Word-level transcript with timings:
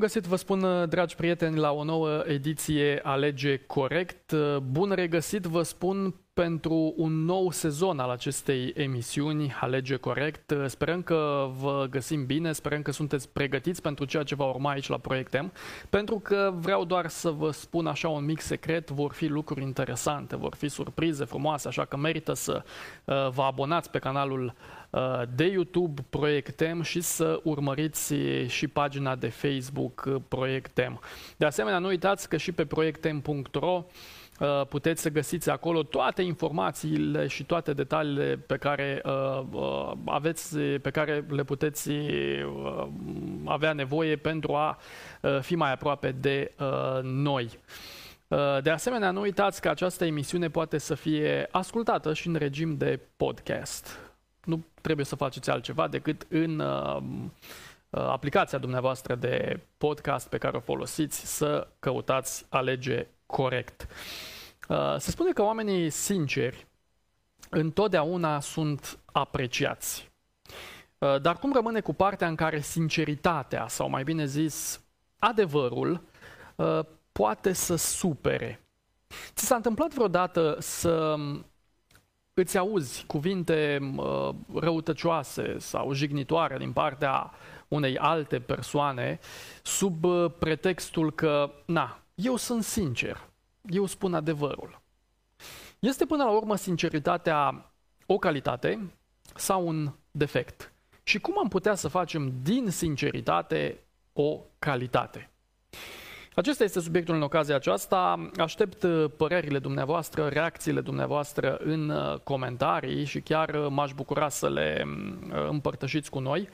Bun 0.00 0.08
găsit, 0.08 0.28
vă 0.28 0.36
spun, 0.36 0.86
dragi 0.88 1.14
prieteni, 1.14 1.58
la 1.58 1.72
o 1.72 1.84
nouă 1.84 2.22
ediție 2.26 3.00
Alege 3.02 3.56
Corect. 3.56 4.34
Bun 4.62 4.90
regăsit, 4.90 5.42
vă 5.42 5.62
spun, 5.62 6.14
pentru 6.32 6.94
un 6.96 7.24
nou 7.24 7.50
sezon 7.50 7.98
al 7.98 8.10
acestei 8.10 8.72
emisiuni 8.76 9.54
Alege 9.60 9.96
Corect. 9.96 10.54
Sperăm 10.66 11.02
că 11.02 11.50
vă 11.58 11.86
găsim 11.90 12.26
bine, 12.26 12.52
sperăm 12.52 12.82
că 12.82 12.92
sunteți 12.92 13.28
pregătiți 13.28 13.82
pentru 13.82 14.04
ceea 14.04 14.22
ce 14.22 14.34
va 14.34 14.44
urma 14.44 14.70
aici 14.70 14.88
la 14.88 14.98
Proiectem, 14.98 15.52
pentru 15.90 16.18
că 16.18 16.52
vreau 16.54 16.84
doar 16.84 17.08
să 17.08 17.30
vă 17.30 17.50
spun 17.50 17.86
așa 17.86 18.08
un 18.08 18.24
mic 18.24 18.40
secret, 18.40 18.90
vor 18.90 19.12
fi 19.12 19.26
lucruri 19.26 19.62
interesante, 19.62 20.36
vor 20.36 20.54
fi 20.54 20.68
surprize 20.68 21.24
frumoase, 21.24 21.68
așa 21.68 21.84
că 21.84 21.96
merită 21.96 22.32
să 22.32 22.62
uh, 23.04 23.28
vă 23.30 23.42
abonați 23.42 23.90
pe 23.90 23.98
canalul 23.98 24.54
uh, 24.90 25.22
de 25.34 25.44
YouTube 25.44 26.02
Proiectem 26.10 26.82
și 26.82 27.00
să 27.00 27.40
urmăriți 27.42 28.14
și 28.46 28.68
pagina 28.68 29.14
de 29.16 29.28
Facebook 29.28 30.08
Proiectem. 30.28 31.00
De 31.36 31.46
asemenea, 31.46 31.78
nu 31.78 31.86
uitați 31.86 32.28
că 32.28 32.36
și 32.36 32.52
pe 32.52 32.64
proiectem.ro 32.64 33.84
Uh, 34.29 34.29
puteți 34.68 35.02
să 35.02 35.10
găsiți 35.10 35.50
acolo 35.50 35.82
toate 35.82 36.22
informațiile 36.22 37.26
și 37.26 37.44
toate 37.44 37.72
detaliile 37.72 38.36
pe 38.36 38.56
care 38.56 39.02
uh, 39.04 39.42
uh, 39.50 39.92
aveți, 40.04 40.58
pe 40.58 40.90
care 40.90 41.24
le 41.28 41.44
puteți 41.44 41.90
avea 43.44 43.72
nevoie 43.72 44.16
pentru 44.16 44.54
a 44.54 44.78
fi 45.40 45.54
mai 45.54 45.72
aproape 45.72 46.12
de 46.12 46.52
noi. 47.02 47.58
De 48.62 48.70
asemenea, 48.70 49.10
nu 49.10 49.20
uitați 49.20 49.60
că 49.60 49.68
această 49.68 50.04
emisiune 50.04 50.50
poate 50.50 50.78
să 50.78 50.94
fie 50.94 51.48
ascultată 51.50 52.14
și 52.14 52.26
în 52.28 52.34
regim 52.34 52.76
de 52.76 53.00
podcast. 53.16 53.98
Nu 54.44 54.64
trebuie 54.80 55.04
să 55.04 55.16
faceți 55.16 55.50
altceva 55.50 55.88
decât 55.88 56.26
în 56.28 56.62
aplicația 57.90 58.58
dumneavoastră 58.58 59.14
de 59.14 59.60
podcast 59.78 60.28
pe 60.28 60.38
care 60.38 60.56
o 60.56 60.60
folosiți 60.60 61.36
să 61.36 61.68
căutați 61.78 62.46
alege 62.48 63.06
corect. 63.30 63.86
Uh, 64.68 64.94
se 64.98 65.10
spune 65.10 65.32
că 65.32 65.42
oamenii 65.42 65.90
sinceri 65.90 66.66
întotdeauna 67.48 68.40
sunt 68.40 68.98
apreciați. 69.12 70.10
Uh, 70.98 71.20
dar 71.20 71.38
cum 71.38 71.52
rămâne 71.52 71.80
cu 71.80 71.92
partea 71.92 72.28
în 72.28 72.34
care 72.34 72.60
sinceritatea, 72.60 73.68
sau 73.68 73.88
mai 73.88 74.02
bine 74.02 74.24
zis, 74.24 74.80
adevărul, 75.18 76.02
uh, 76.56 76.80
poate 77.12 77.52
să 77.52 77.76
supere? 77.76 78.64
Ți 79.34 79.46
s-a 79.46 79.54
întâmplat 79.54 79.94
vreodată 79.94 80.56
să 80.58 81.14
îți 82.34 82.58
auzi 82.58 83.04
cuvinte 83.06 83.78
răutăcioase 84.54 85.58
sau 85.58 85.92
jignitoare 85.92 86.58
din 86.58 86.72
partea 86.72 87.30
unei 87.68 87.98
alte 87.98 88.40
persoane 88.40 89.18
sub 89.62 90.06
pretextul 90.38 91.12
că, 91.12 91.50
na, 91.66 92.00
eu 92.22 92.36
sunt 92.36 92.64
sincer, 92.64 93.28
eu 93.70 93.86
spun 93.86 94.14
adevărul. 94.14 94.80
Este 95.78 96.06
până 96.06 96.24
la 96.24 96.30
urmă 96.30 96.56
sinceritatea 96.56 97.72
o 98.06 98.18
calitate 98.18 98.94
sau 99.34 99.66
un 99.66 99.92
defect? 100.10 100.72
Și 101.02 101.18
cum 101.18 101.38
am 101.38 101.48
putea 101.48 101.74
să 101.74 101.88
facem 101.88 102.32
din 102.42 102.70
sinceritate 102.70 103.84
o 104.12 104.40
calitate? 104.58 105.30
Acesta 106.34 106.64
este 106.64 106.80
subiectul 106.80 107.14
în 107.14 107.22
ocazia 107.22 107.54
aceasta. 107.54 108.30
Aștept 108.36 108.86
părerile 109.16 109.58
dumneavoastră, 109.58 110.28
reacțiile 110.28 110.80
dumneavoastră 110.80 111.56
în 111.56 111.88
uh, 111.88 112.18
comentarii 112.18 113.04
și 113.04 113.20
chiar 113.20 113.48
uh, 113.54 113.66
m-aș 113.70 113.92
bucura 113.92 114.28
să 114.28 114.48
le 114.48 114.84
uh, 114.86 115.48
împărtășiți 115.48 116.10
cu 116.10 116.18
noi. 116.18 116.48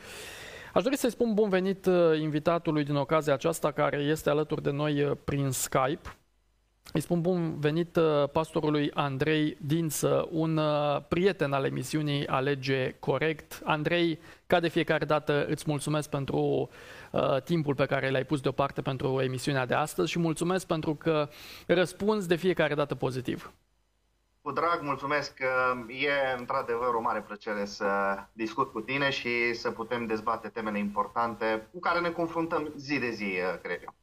Aș 0.76 0.82
dori 0.82 0.96
să-i 0.96 1.10
spun 1.10 1.34
bun 1.34 1.48
venit 1.48 1.88
invitatului 2.20 2.84
din 2.84 2.94
ocazia 2.94 3.32
aceasta 3.32 3.72
care 3.72 3.96
este 3.96 4.30
alături 4.30 4.62
de 4.62 4.70
noi 4.70 4.94
prin 5.24 5.50
Skype. 5.50 6.16
Îi 6.92 7.00
spun 7.00 7.20
bun 7.20 7.58
venit 7.58 7.96
uh, 7.96 8.28
pastorului 8.32 8.90
Andrei 8.94 9.56
Dință, 9.60 10.28
un 10.30 10.56
uh, 10.56 11.02
prieten 11.08 11.52
al 11.52 11.64
emisiunii 11.64 12.26
Alege 12.26 12.96
Corect. 12.98 13.60
Andrei, 13.64 14.18
ca 14.46 14.60
de 14.60 14.68
fiecare 14.68 15.04
dată, 15.04 15.46
îți 15.46 15.64
mulțumesc 15.66 16.08
pentru 16.08 16.68
uh, 17.12 17.42
timpul 17.42 17.74
pe 17.74 17.86
care 17.86 18.10
l-ai 18.10 18.24
pus 18.24 18.40
deoparte 18.40 18.82
pentru 18.82 19.20
emisiunea 19.20 19.66
de 19.66 19.74
astăzi 19.74 20.10
și 20.10 20.18
mulțumesc 20.18 20.66
pentru 20.66 20.94
că 20.94 21.28
răspunzi 21.66 22.28
de 22.28 22.36
fiecare 22.36 22.74
dată 22.74 22.94
pozitiv. 22.94 23.52
Cu 24.46 24.52
drag, 24.52 24.80
mulțumesc. 24.82 25.38
E 25.88 26.38
într-adevăr 26.38 26.94
o 26.94 27.00
mare 27.00 27.20
plăcere 27.20 27.64
să 27.64 27.86
discut 28.32 28.72
cu 28.72 28.80
tine 28.80 29.10
și 29.10 29.54
să 29.54 29.70
putem 29.70 30.06
dezbate 30.06 30.48
temele 30.48 30.78
importante 30.78 31.68
cu 31.72 31.80
care 31.80 32.00
ne 32.00 32.10
confruntăm 32.10 32.72
zi 32.76 32.98
de 32.98 33.10
zi, 33.10 33.22
uh, 33.22 33.58
cred 33.62 33.80
eu. 33.82 33.94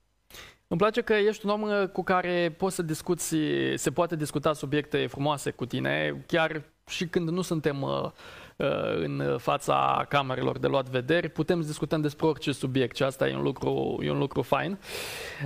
Îmi 0.67 0.79
place 0.79 1.01
că 1.01 1.13
ești 1.13 1.45
un 1.45 1.51
om 1.51 1.61
uh, 1.61 1.87
cu 1.87 2.03
care 2.03 2.55
poți 2.57 2.75
să 2.75 2.81
discuți, 2.81 3.35
se 3.75 3.91
poate 3.91 4.15
discuta 4.15 4.53
subiecte 4.53 5.07
frumoase 5.07 5.51
cu 5.51 5.65
tine, 5.65 6.23
chiar 6.27 6.63
și 6.87 7.07
când 7.07 7.29
nu 7.29 7.41
suntem 7.41 7.81
uh, 7.81 8.03
uh, 8.55 9.03
în 9.03 9.37
fața 9.37 10.05
camerelor 10.09 10.59
de 10.59 10.67
luat 10.67 10.89
vederi, 10.89 11.29
putem 11.29 11.61
să 11.61 11.67
discutăm 11.67 12.01
despre 12.01 12.25
orice 12.25 12.51
subiect 12.51 12.95
și 12.95 13.03
asta 13.03 13.27
e 13.27 13.35
un 13.35 13.43
lucru, 13.43 13.99
e 14.01 14.11
un 14.11 14.17
lucru 14.17 14.41
fain. 14.41 14.79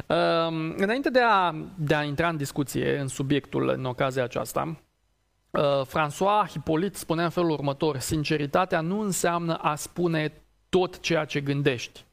Um, 0.07 0.75
înainte 0.78 1.09
de 1.09 1.22
a, 1.22 1.56
de 1.75 1.96
a 1.96 2.03
intra 2.03 2.28
în 2.30 2.38
discuție 2.38 2.97
în 2.97 3.07
subiectul 3.07 3.69
în 3.69 3.86
ocazia 3.86 4.24
aceasta, 4.24 4.78
François 5.85 6.50
Hippolit 6.50 6.95
spunea 6.95 7.23
în 7.23 7.29
felul 7.29 7.50
următor, 7.50 7.97
sinceritatea 7.97 8.81
nu 8.81 9.00
înseamnă 9.00 9.56
a 9.56 9.75
spune 9.75 10.41
tot 10.69 11.00
ceea 11.00 11.25
ce 11.25 11.41
gândești, 11.41 12.06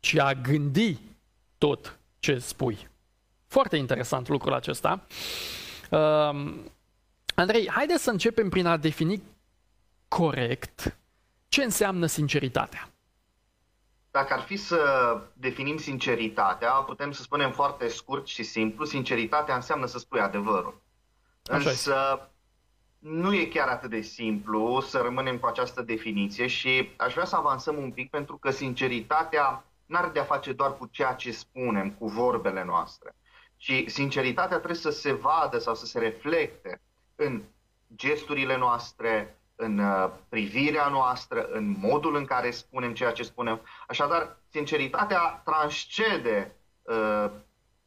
ci 0.00 0.18
a 0.18 0.32
gândi 0.34 1.00
tot 1.58 1.98
ce 2.18 2.38
spui. 2.38 2.88
Foarte 3.46 3.76
interesant 3.76 4.28
lucrul 4.28 4.54
acesta. 4.54 5.06
Uh, 5.90 6.54
Andrei, 7.34 7.70
haideți 7.70 8.02
să 8.02 8.10
începem 8.10 8.48
prin 8.48 8.66
a 8.66 8.76
defini 8.76 9.22
corect 10.08 10.98
ce 11.48 11.62
înseamnă 11.62 12.06
sinceritatea. 12.06 12.88
Dacă 14.10 14.34
ar 14.34 14.40
fi 14.40 14.56
să 14.56 14.80
definim 15.32 15.76
sinceritatea, 15.76 16.70
putem 16.70 17.12
să 17.12 17.22
spunem 17.22 17.52
foarte 17.52 17.88
scurt 17.88 18.26
și 18.26 18.42
simplu, 18.42 18.84
sinceritatea 18.84 19.54
înseamnă 19.54 19.86
să 19.86 19.98
spui 19.98 20.20
adevărul. 20.20 20.82
Așa 21.44 21.56
Însă 21.56 21.70
este. 21.70 22.30
Nu 23.08 23.34
e 23.34 23.44
chiar 23.44 23.68
atât 23.68 23.90
de 23.90 24.00
simplu 24.00 24.80
să 24.80 24.98
rămânem 24.98 25.38
cu 25.38 25.46
această 25.46 25.82
definiție 25.82 26.46
și 26.46 26.90
aș 26.96 27.12
vrea 27.12 27.24
să 27.24 27.36
avansăm 27.36 27.76
un 27.76 27.90
pic 27.90 28.10
pentru 28.10 28.36
că 28.36 28.50
sinceritatea 28.50 29.64
n-are 29.86 30.08
de-a 30.08 30.24
face 30.24 30.52
doar 30.52 30.76
cu 30.76 30.86
ceea 30.86 31.12
ce 31.12 31.32
spunem, 31.32 31.90
cu 31.90 32.06
vorbele 32.06 32.64
noastre, 32.64 33.14
ci 33.56 33.84
sinceritatea 33.86 34.56
trebuie 34.56 34.78
să 34.78 34.90
se 34.90 35.12
vadă 35.12 35.58
sau 35.58 35.74
să 35.74 35.86
se 35.86 35.98
reflecte 35.98 36.80
în 37.14 37.42
gesturile 37.96 38.56
noastre, 38.56 39.38
în 39.56 39.78
uh, 39.78 40.10
privirea 40.28 40.88
noastră, 40.88 41.48
în 41.50 41.76
modul 41.78 42.16
în 42.16 42.24
care 42.24 42.50
spunem 42.50 42.94
ceea 42.94 43.12
ce 43.12 43.22
spunem. 43.22 43.60
Așadar, 43.86 44.36
sinceritatea 44.50 45.42
transcede 45.44 46.56
uh, 46.82 47.30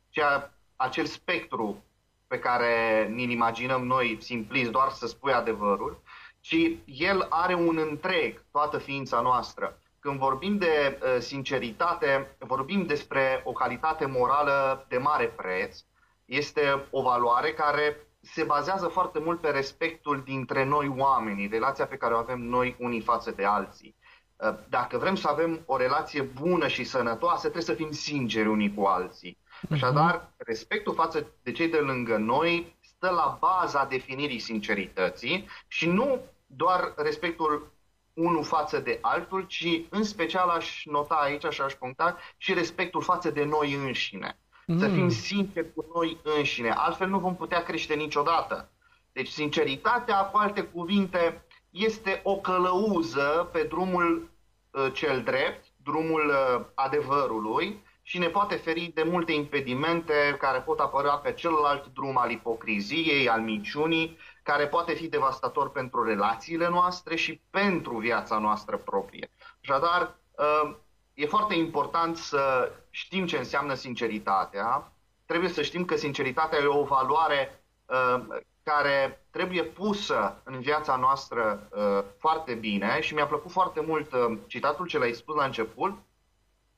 cea, 0.09 0.52
acel 0.75 1.06
spectru 1.06 1.84
pe 2.29 2.40
care 2.40 3.07
ni-l 3.11 3.29
imaginăm 3.29 3.85
noi 3.85 4.17
simplist, 4.22 4.72
doar 4.72 4.90
să 4.90 5.08
spui 5.08 5.34
adevărul, 5.34 6.02
ci 6.40 6.55
el 6.85 7.28
are 7.29 7.53
un 7.53 7.78
întreg, 7.78 8.43
toată 8.52 8.78
ființa 8.78 9.22
noastră. 9.22 9.79
Când 9.99 10.20
vorbim 10.20 10.58
de 10.58 10.99
uh, 11.02 11.22
sinceritate, 11.22 12.35
vorbim 12.40 12.85
despre 12.85 13.41
o 13.43 13.52
calitate 13.52 14.05
morală 14.05 14.85
de 14.90 14.97
mare 14.97 15.26
preț. 15.26 15.78
Este 16.26 16.87
o 16.91 17.02
valoare 17.02 17.53
care 17.53 17.97
se 18.22 18.43
bazează 18.43 18.87
foarte 18.87 19.20
mult 19.20 19.41
pe 19.41 19.49
respectul 19.49 20.22
dintre 20.23 20.64
noi 20.66 20.93
oamenii, 20.97 21.47
relația 21.47 21.85
pe 21.87 21.97
care 21.97 22.14
o 22.14 22.17
avem 22.17 22.40
noi 22.40 22.75
unii 22.79 23.02
față 23.02 23.32
de 23.32 23.46
alții. 23.46 23.96
Uh, 24.35 24.55
dacă 24.70 24.97
vrem 24.97 25.16
să 25.16 25.28
avem 25.28 25.64
o 25.66 25.78
relație 25.78 26.22
bună 26.22 26.67
și 26.67 26.84
sănătoasă, 26.84 27.41
trebuie 27.41 27.64
să 27.64 27.73
fim 27.73 27.91
sinceri 27.91 28.47
unii 28.47 28.73
cu 28.73 28.84
alții. 28.84 29.37
Mhm. 29.61 29.73
Așadar, 29.73 30.29
respectul 30.38 30.94
față 30.94 31.28
de 31.44 31.52
cei 31.52 31.67
de 31.67 31.78
lângă 31.78 32.17
noi 32.17 32.76
stă 32.82 33.09
la 33.09 33.38
baza 33.40 33.85
definirii 33.85 34.40
sincerității 34.40 35.47
și 35.67 35.88
nu 35.88 36.20
doar 36.46 36.94
respectul 36.96 37.72
unul 38.14 38.44
față 38.44 38.79
de 38.79 38.97
altul, 39.02 39.46
ci 39.47 39.82
în 39.90 40.03
special 40.03 40.50
aș 40.50 40.85
nota 40.85 41.16
aici 41.16 41.46
și 41.50 41.61
aș 41.61 41.73
puncta 41.73 42.17
și 42.38 42.53
respectul 42.53 43.02
față 43.02 43.29
de 43.29 43.44
noi 43.44 43.73
înșine. 43.73 44.38
Mm. 44.66 44.79
Să 44.79 44.88
fim 44.88 45.09
sinceri 45.09 45.73
cu 45.73 45.85
noi 45.94 46.17
înșine, 46.23 46.72
altfel 46.72 47.08
nu 47.08 47.20
vom 47.20 47.35
putea 47.35 47.64
crește 47.64 47.94
niciodată. 47.94 48.70
Deci 49.11 49.28
sinceritatea, 49.28 50.17
cu 50.17 50.38
alte 50.38 50.61
cuvinte, 50.61 51.46
este 51.70 52.22
o 52.23 52.35
călăuză 52.35 53.50
pe 53.52 53.64
drumul 53.64 54.29
uh, 54.72 54.88
cel 54.94 55.22
drept, 55.22 55.66
drumul 55.84 56.28
uh, 56.28 56.66
adevărului 56.73 57.84
și 58.09 58.17
ne 58.17 58.28
poate 58.28 58.56
feri 58.56 58.91
de 58.94 59.03
multe 59.03 59.32
impedimente 59.32 60.35
care 60.40 60.59
pot 60.59 60.79
apărea 60.79 61.14
pe 61.14 61.34
celălalt 61.34 61.88
drum 61.94 62.17
al 62.17 62.32
ipocriziei, 62.32 63.29
al 63.29 63.41
minciunii 63.41 64.17
care 64.44 64.67
poate 64.67 64.94
fi 64.94 65.08
devastator 65.08 65.72
pentru 65.72 66.03
relațiile 66.03 66.70
noastre 66.70 67.16
și 67.16 67.41
pentru 67.50 67.97
viața 67.97 68.38
noastră 68.38 68.78
proprie. 68.78 69.32
Așadar, 69.61 70.16
uh, 70.38 70.76
e 71.14 71.26
foarte 71.26 71.56
important 71.56 72.17
să 72.17 72.72
știm 72.90 73.26
ce 73.26 73.38
înseamnă 73.38 73.73
sinceritatea, 73.73 74.91
trebuie 75.26 75.50
să 75.50 75.61
știm 75.61 75.85
că 75.85 75.96
sinceritatea 75.96 76.59
e 76.59 76.66
o 76.66 76.84
valoare 76.84 77.64
uh, 77.85 78.26
care 78.64 79.26
trebuie 79.29 79.64
pusă 79.64 80.41
în 80.44 80.59
viața 80.59 80.96
noastră 80.96 81.70
uh, 81.72 82.03
foarte 82.17 82.53
bine 82.53 83.02
și 83.02 83.14
mi-a 83.14 83.28
plăcut 83.28 83.52
foarte 83.52 83.82
mult 83.82 84.14
uh, 84.14 84.38
citatul 84.47 84.88
ce 84.88 84.97
l-ai 84.97 85.14
spus 85.14 85.35
la 85.35 85.46
început. 85.46 85.94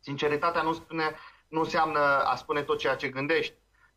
Sinceritatea 0.02 0.62
nu, 0.62 0.74
spune, 0.74 1.16
nu 1.48 1.60
înseamnă 1.60 2.00
a 2.00 2.36
spune 2.36 2.62
tot 2.62 2.78
ceea 2.78 2.96
ce 2.96 3.10
gândești. 3.10 3.54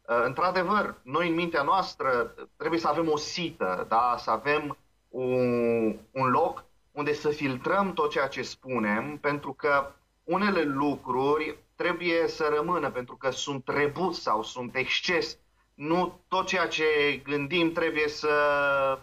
Uh, 0.09 0.23
într-adevăr, 0.25 1.01
noi 1.03 1.29
în 1.29 1.35
mintea 1.35 1.63
noastră 1.63 2.35
trebuie 2.57 2.81
să 2.81 2.89
avem 2.89 3.11
o 3.11 3.17
sită, 3.17 3.87
da? 3.89 4.15
să 4.19 4.31
avem 4.31 4.77
un, 5.09 5.99
un 6.11 6.31
loc 6.31 6.65
unde 6.93 7.13
să 7.13 7.29
filtrăm 7.29 7.93
tot 7.93 8.11
ceea 8.11 8.29
ce 8.29 8.43
spunem, 8.43 9.19
pentru 9.19 9.53
că 9.53 9.93
unele 10.25 10.63
lucruri 10.63 11.59
trebuie 11.77 12.29
să 12.29 12.53
rămână, 12.55 12.91
pentru 12.91 13.17
că 13.17 13.31
sunt 13.31 13.69
rebus 13.69 14.23
sau 14.23 14.43
sunt 14.43 14.77
exces. 14.77 15.39
Nu 15.75 16.21
tot 16.29 16.47
ceea 16.47 16.69
ce 16.69 16.85
gândim 17.25 17.73
trebuie 17.73 18.09
să 18.09 18.29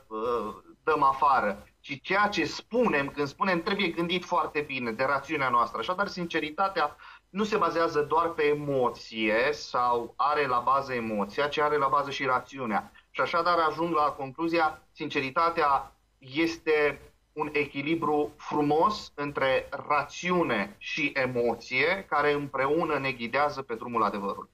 uh, 0.08 0.56
dăm 0.84 1.04
afară, 1.04 1.64
ci 1.82 2.02
ceea 2.02 2.28
ce 2.28 2.46
spunem, 2.46 3.08
când 3.08 3.28
spunem, 3.28 3.62
trebuie 3.62 3.88
gândit 3.88 4.26
foarte 4.26 4.62
bine 4.62 4.92
de 4.92 5.04
rațiunea 5.04 5.50
noastră. 5.50 5.80
Așadar, 5.80 6.08
sinceritatea 6.08 6.96
nu 7.30 7.44
se 7.44 7.58
bazează 7.58 8.02
doar 8.02 8.28
pe 8.28 8.44
emoție 8.44 9.50
sau 9.52 10.14
are 10.18 10.46
la 10.46 10.60
bază 10.66 10.94
emoția, 10.94 11.48
ci 11.48 11.58
are 11.58 11.78
la 11.78 11.88
bază 11.88 12.10
și 12.10 12.26
rațiunea. 12.26 12.92
Și 13.12 13.22
așadar 13.22 13.58
ajung 13.70 13.94
la 13.94 14.04
concluzia, 14.04 14.82
sinceritatea 14.92 15.92
este 16.18 17.02
un 17.34 17.50
echilibru 17.54 18.34
frumos 18.38 19.12
între 19.16 19.70
rațiune 19.88 20.76
și 20.78 21.12
emoție, 21.14 22.06
care 22.10 22.34
împreună 22.34 22.98
ne 22.98 23.12
ghidează 23.12 23.62
pe 23.62 23.76
drumul 23.76 24.04
adevărului. 24.04 24.50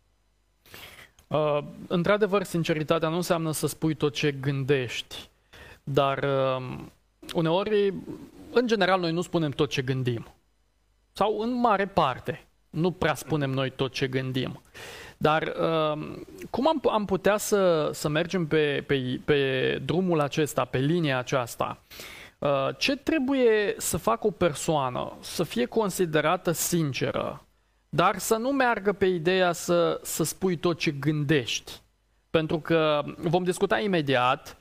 Uh, 1.28 1.58
într-adevăr, 1.88 2.44
sinceritatea 2.44 3.10
nu 3.10 3.16
înseamnă 3.16 3.52
să 3.52 3.68
spui 3.68 3.96
tot 3.96 4.14
ce 4.14 4.32
gândești, 4.32 5.30
dar 5.84 6.24
uh, 6.24 6.78
uneori, 7.34 7.94
în 8.52 8.68
general, 8.68 9.00
noi 9.00 9.12
nu 9.12 9.22
spunem 9.22 9.52
tot 9.52 9.70
ce 9.70 9.82
gândim. 9.82 10.28
Sau 11.12 11.40
în 11.40 11.60
mare 11.60 11.86
parte. 11.86 12.48
Nu 12.70 12.92
prea 12.92 13.16
spunem 13.16 13.50
noi 13.50 13.70
tot 13.70 13.92
ce 13.92 14.08
gândim. 14.08 14.62
Dar 15.18 15.44
uh, 15.44 16.18
cum 16.50 16.68
am, 16.68 16.82
am 16.92 17.06
putea 17.06 17.38
să, 17.38 17.90
să 17.94 18.08
mergem 18.10 18.48
pe, 18.48 18.84
pe, 18.88 19.20
pe 19.26 19.82
drumul 19.86 20.20
acesta, 20.20 20.66
pe 20.66 20.78
linia 20.78 21.18
aceasta? 21.18 21.82
Uh, 22.40 22.68
ce 22.78 22.96
trebuie 22.96 23.76
să 23.78 23.98
facă 23.98 24.28
o 24.28 24.32
persoană 24.32 25.18
să 25.20 25.44
fie 25.44 25.66
considerată 25.66 26.52
sinceră, 26.52 27.46
dar 27.90 28.18
să 28.18 28.36
nu 28.36 28.50
meargă 28.52 28.94
pe 28.94 29.06
ideea 29.06 29.52
să, 29.52 30.00
să 30.04 30.24
spui 30.24 30.58
tot 30.58 30.78
ce 30.78 30.92
gândești? 30.92 31.72
Pentru 32.30 32.60
că 32.60 33.04
vom 33.18 33.44
discuta 33.44 33.80
imediat 33.80 34.58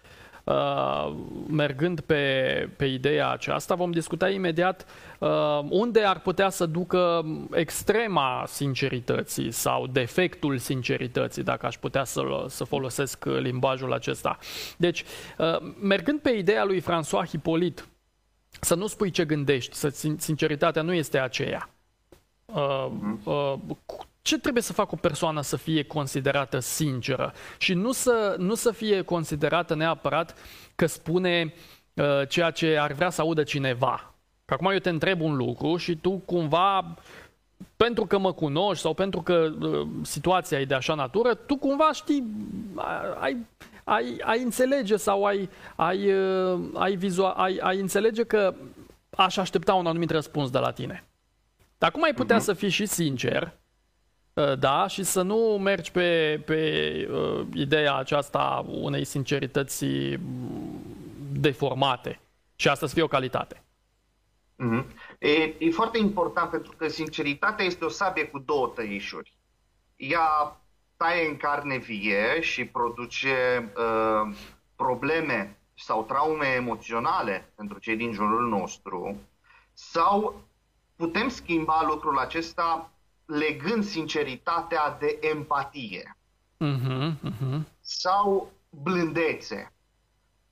Uh, 0.47 1.15
mergând 1.49 2.01
pe, 2.01 2.69
pe 2.77 2.85
ideea 2.85 3.31
aceasta, 3.31 3.75
vom 3.75 3.91
discuta 3.91 4.29
imediat 4.29 4.87
uh, 5.19 5.61
unde 5.69 6.01
ar 6.01 6.21
putea 6.21 6.49
să 6.49 6.67
ducă 6.67 7.25
extrema 7.53 8.45
sincerității 8.47 9.51
sau 9.51 9.87
defectul 9.87 10.59
sincerității, 10.59 11.43
dacă 11.43 11.67
aș 11.67 11.77
putea 11.77 12.05
să, 12.05 12.45
să 12.49 12.65
folosesc 12.65 13.25
limbajul 13.25 13.93
acesta. 13.93 14.39
Deci, 14.77 15.05
uh, 15.39 15.57
mergând 15.81 16.21
pe 16.21 16.31
ideea 16.31 16.65
lui 16.65 16.83
François 16.83 17.29
Hippolyte, 17.29 17.83
să 18.61 18.75
nu 18.75 18.87
spui 18.87 19.11
ce 19.11 19.25
gândești, 19.25 19.75
să, 19.75 19.89
sinceritatea 20.19 20.83
nu 20.83 20.93
este 20.93 21.19
aceea. 21.19 21.71
Uh, 22.45 22.87
uh, 23.25 23.55
ce 24.27 24.39
trebuie 24.39 24.63
să 24.63 24.73
facă 24.73 24.91
o 24.93 24.97
persoană 24.97 25.41
să 25.41 25.57
fie 25.57 25.83
considerată 25.83 26.59
sinceră 26.59 27.33
și 27.59 27.75
nu 27.75 27.93
să, 27.93 28.35
nu 28.39 28.55
să 28.55 28.71
fie 28.71 29.03
considerată 29.03 29.75
neapărat 29.75 30.35
că 30.75 30.87
spune 30.87 31.55
uh, 31.95 32.29
ceea 32.29 32.51
ce 32.51 32.77
ar 32.77 32.93
vrea 32.93 33.11
să 33.11 33.21
audă 33.21 33.43
cineva. 33.43 34.15
Că 34.45 34.55
acum 34.55 34.71
eu 34.71 34.79
te 34.79 34.89
întreb 34.89 35.21
un 35.21 35.37
lucru 35.37 35.77
și 35.77 35.97
tu 35.97 36.11
cumva, 36.11 36.97
pentru 37.77 38.07
că 38.07 38.19
mă 38.19 38.33
cunoști 38.33 38.83
sau 38.83 38.95
pentru 38.95 39.23
că 39.23 39.53
uh, 39.61 39.87
situația 40.03 40.61
e 40.61 40.65
de 40.65 40.75
așa 40.75 40.95
natură, 40.95 41.35
tu 41.35 41.57
cumva 41.57 41.93
știi, 41.93 42.25
ai, 43.21 43.37
ai, 43.85 44.17
ai 44.21 44.43
înțelege 44.43 44.97
sau 44.97 45.25
ai, 45.25 45.49
ai, 45.77 46.13
uh, 46.13 46.61
ai, 46.75 46.97
vizual, 46.97 47.35
ai, 47.37 47.59
ai 47.63 47.81
înțelege 47.81 48.23
că 48.25 48.55
aș 49.11 49.37
aștepta 49.37 49.75
un 49.75 49.87
anumit 49.87 50.11
răspuns 50.11 50.51
de 50.51 50.59
la 50.59 50.71
tine. 50.71 51.05
Dar 51.79 51.91
cum 51.91 52.03
ai 52.03 52.15
putea 52.15 52.37
uh-huh. 52.37 52.43
să 52.43 52.53
fii 52.53 52.69
și 52.69 52.87
sincer 52.87 53.43
Uh, 53.43 53.65
da, 54.59 54.87
și 54.87 55.03
să 55.03 55.23
nu 55.23 55.37
mergi 55.63 55.91
pe, 55.91 56.41
pe 56.47 57.09
uh, 57.11 57.47
ideea 57.55 57.95
aceasta 57.95 58.65
unei 58.69 59.05
sincerități 59.05 59.85
mm, 59.85 60.81
deformate 61.33 62.21
și 62.57 62.69
asta 62.69 62.87
să 62.87 62.95
fie 62.95 63.03
o 63.03 63.07
calitate. 63.07 63.63
Mm-hmm. 64.59 64.85
E, 65.19 65.55
e 65.59 65.71
foarte 65.71 65.99
important 65.99 66.51
pentru 66.51 66.73
că 66.77 66.89
sinceritatea 66.89 67.65
este 67.65 67.85
o 67.85 67.89
sabie 67.89 68.27
cu 68.27 68.39
două 68.39 68.73
tăișuri. 68.75 69.37
Ea 69.97 70.61
taie 70.97 71.29
în 71.29 71.37
carne 71.37 71.77
vie 71.77 72.41
și 72.41 72.65
produce 72.65 73.71
uh, 73.77 74.37
probleme 74.77 75.59
sau 75.75 76.05
traume 76.05 76.47
emoționale 76.47 77.53
pentru 77.55 77.79
cei 77.79 77.97
din 77.97 78.13
jurul 78.13 78.49
nostru 78.49 79.17
sau 79.73 80.43
putem 80.97 81.29
schimba 81.29 81.87
lucrul 81.89 82.19
acesta 82.19 82.91
legând 83.27 83.85
sinceritatea 83.85 84.97
de 85.01 85.19
empatie 85.21 86.17
uh-huh, 86.65 87.13
uh-huh. 87.25 87.61
sau 87.81 88.53
blândețe 88.71 89.73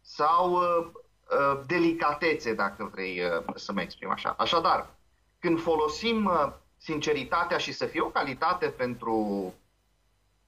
sau 0.00 0.52
uh, 0.52 0.87
uh, 1.31 1.61
delicatețe, 1.66 2.54
dacă 2.54 2.90
vrei 2.93 3.21
uh, 3.21 3.45
să 3.54 3.73
mă 3.73 3.81
exprim 3.81 4.11
așa. 4.11 4.35
Așadar, 4.38 4.95
când 5.38 5.61
folosim 5.61 6.25
uh, 6.25 6.52
sinceritatea 6.76 7.59
și 7.59 7.73
să 7.73 7.87
fie 7.87 8.00
o 8.00 8.11
calitate 8.11 8.66
pentru, 8.66 9.54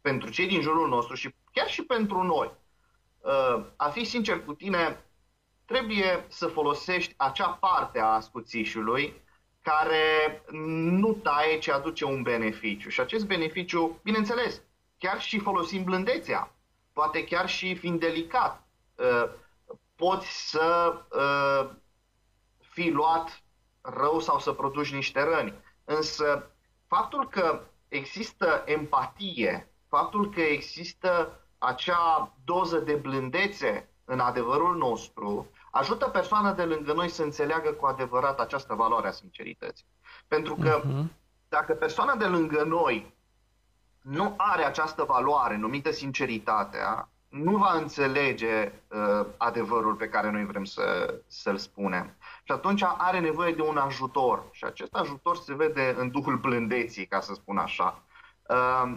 pentru 0.00 0.30
cei 0.30 0.46
din 0.46 0.60
jurul 0.60 0.88
nostru 0.88 1.14
și 1.14 1.34
chiar 1.52 1.68
și 1.68 1.82
pentru 1.82 2.22
noi, 2.22 2.50
uh, 3.20 3.64
a 3.76 3.88
fi 3.88 4.04
sincer 4.04 4.44
cu 4.44 4.52
tine 4.52 5.04
trebuie 5.64 6.26
să 6.28 6.46
folosești 6.46 7.14
acea 7.16 7.48
parte 7.48 8.00
a 8.00 8.06
ascuțișului 8.06 9.14
care 9.70 10.42
nu 11.00 11.12
taie, 11.12 11.58
ci 11.58 11.68
aduce 11.68 12.04
un 12.04 12.22
beneficiu. 12.22 12.88
Și 12.88 13.00
acest 13.00 13.26
beneficiu, 13.26 14.00
bineînțeles, 14.02 14.62
chiar 14.98 15.20
și 15.20 15.38
folosim 15.38 15.84
blândețea, 15.84 16.52
poate 16.92 17.24
chiar 17.24 17.48
și 17.48 17.74
fiind 17.74 18.00
delicat, 18.00 18.62
uh, 18.94 19.30
poți 19.94 20.50
să 20.50 20.94
uh, 21.10 21.70
fii 22.58 22.90
luat 22.90 23.42
rău 23.80 24.20
sau 24.20 24.38
să 24.38 24.52
produci 24.52 24.94
niște 24.94 25.22
răni. 25.22 25.54
Însă 25.84 26.50
faptul 26.86 27.28
că 27.28 27.60
există 27.88 28.62
empatie, 28.66 29.72
faptul 29.88 30.30
că 30.30 30.40
există 30.40 31.40
acea 31.58 32.32
doză 32.44 32.78
de 32.78 32.94
blândețe 32.94 33.88
în 34.04 34.20
adevărul 34.20 34.76
nostru, 34.76 35.50
ajută 35.76 36.08
persoana 36.08 36.52
de 36.52 36.64
lângă 36.64 36.92
noi 36.92 37.08
să 37.08 37.22
înțeleagă 37.22 37.72
cu 37.72 37.86
adevărat 37.86 38.40
această 38.40 38.74
valoare 38.74 39.08
a 39.08 39.10
sincerității. 39.10 39.86
Pentru 40.28 40.54
că 40.54 40.80
uh-huh. 40.80 41.04
dacă 41.48 41.72
persoana 41.72 42.14
de 42.14 42.24
lângă 42.24 42.62
noi 42.62 43.14
nu 44.00 44.34
are 44.36 44.64
această 44.64 45.04
valoare 45.04 45.56
numită 45.56 45.92
sinceritatea, 45.92 47.08
nu 47.28 47.56
va 47.56 47.72
înțelege 47.72 48.72
uh, 48.88 49.26
adevărul 49.36 49.94
pe 49.94 50.08
care 50.08 50.30
noi 50.30 50.46
vrem 50.46 50.64
să, 50.64 51.14
să-l 51.26 51.56
spunem. 51.56 52.16
Și 52.42 52.52
atunci 52.52 52.82
are 52.82 53.20
nevoie 53.20 53.52
de 53.52 53.62
un 53.62 53.76
ajutor. 53.76 54.48
Și 54.52 54.64
acest 54.64 54.94
ajutor 54.94 55.36
se 55.36 55.54
vede 55.54 55.94
în 55.98 56.10
duhul 56.10 56.36
blândeții, 56.36 57.06
ca 57.06 57.20
să 57.20 57.34
spun 57.34 57.58
așa. 57.58 58.02
Uh, 58.48 58.96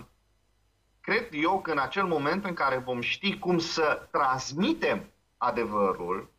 cred 1.02 1.28
eu 1.32 1.62
că 1.62 1.72
în 1.72 1.80
acel 1.80 2.06
moment 2.06 2.46
în 2.46 2.54
care 2.54 2.78
vom 2.78 3.02
ști 3.02 3.40
cum 3.40 3.58
să 3.58 4.08
transmitem 4.12 5.10
adevărul, 5.38 6.30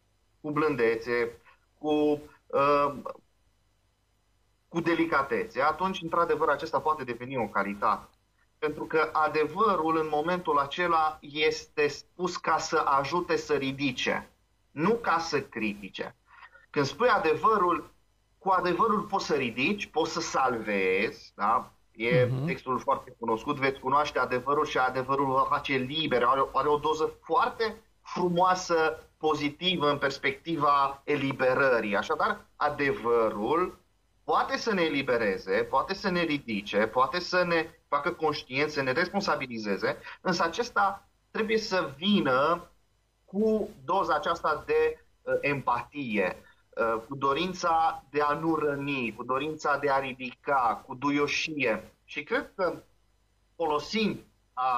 cu 0.40 0.50
blândețe, 0.50 1.40
cu, 1.78 2.20
uh, 2.46 2.92
cu 4.68 4.80
delicatețe, 4.80 5.62
atunci, 5.62 6.02
într-adevăr, 6.02 6.48
acesta 6.48 6.80
poate 6.80 7.04
deveni 7.04 7.36
o 7.36 7.48
calitate. 7.48 8.08
Pentru 8.58 8.84
că 8.84 9.10
adevărul 9.12 9.96
în 9.96 10.08
momentul 10.10 10.58
acela 10.58 11.18
este 11.20 11.88
spus 11.88 12.36
ca 12.36 12.58
să 12.58 12.76
ajute 12.76 13.36
să 13.36 13.54
ridice, 13.54 14.30
nu 14.70 14.94
ca 14.94 15.18
să 15.18 15.40
critique. 15.42 16.16
Când 16.70 16.86
spui 16.86 17.08
adevărul, 17.08 17.90
cu 18.38 18.50
adevărul 18.50 19.00
poți 19.00 19.26
să 19.26 19.34
ridici, 19.34 19.86
poți 19.86 20.12
să 20.12 20.20
salvezi, 20.20 21.32
da? 21.34 21.72
E 21.92 22.26
uh-huh. 22.26 22.46
textul 22.46 22.78
foarte 22.78 23.16
cunoscut, 23.18 23.56
veți 23.56 23.80
cunoaște 23.80 24.18
adevărul 24.18 24.64
și 24.64 24.78
adevărul 24.78 25.26
vă 25.26 25.46
face 25.48 25.76
liber, 25.76 26.24
are, 26.24 26.48
are 26.52 26.68
o 26.68 26.78
doză 26.78 27.12
foarte 27.22 27.76
frumoasă 28.02 29.09
pozitivă 29.20 29.90
în 29.90 29.98
perspectiva 29.98 31.00
eliberării. 31.04 31.96
Așadar, 31.96 32.46
adevărul 32.56 33.78
poate 34.24 34.56
să 34.56 34.74
ne 34.74 34.82
elibereze, 34.82 35.62
poate 35.62 35.94
să 35.94 36.10
ne 36.10 36.22
ridice, 36.22 36.86
poate 36.86 37.18
să 37.18 37.44
ne 37.44 37.70
facă 37.88 38.12
conștient, 38.12 38.70
să 38.70 38.82
ne 38.82 38.92
responsabilizeze, 38.92 39.98
însă 40.20 40.44
acesta 40.44 41.08
trebuie 41.30 41.58
să 41.58 41.90
vină 41.96 42.70
cu 43.24 43.68
doza 43.84 44.14
aceasta 44.14 44.62
de 44.66 45.04
uh, 45.22 45.34
empatie, 45.40 46.36
uh, 46.68 47.02
cu 47.08 47.16
dorința 47.16 48.04
de 48.10 48.20
a 48.20 48.32
nu 48.32 48.54
răni, 48.54 49.14
cu 49.16 49.24
dorința 49.24 49.78
de 49.78 49.90
a 49.90 49.98
ridica, 49.98 50.82
cu 50.86 50.94
duioșie. 50.94 51.92
Și 52.04 52.22
cred 52.22 52.52
că 52.54 52.82
folosind 53.56 54.18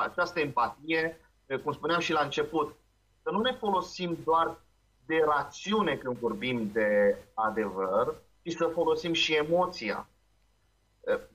această 0.02 0.40
empatie, 0.40 1.20
uh, 1.46 1.58
cum 1.58 1.72
spuneam 1.72 2.00
și 2.00 2.12
la 2.12 2.20
început, 2.20 2.76
să 3.23 3.31
nu 3.31 3.41
ne 3.41 3.52
folosim 3.52 4.19
doar 4.25 4.61
de 5.07 5.23
rațiune 5.26 5.97
când 5.97 6.17
vorbim 6.17 6.71
de 6.73 7.17
adevăr, 7.35 8.14
ci 8.43 8.52
să 8.52 8.71
folosim 8.73 9.12
și 9.12 9.35
emoția. 9.35 10.09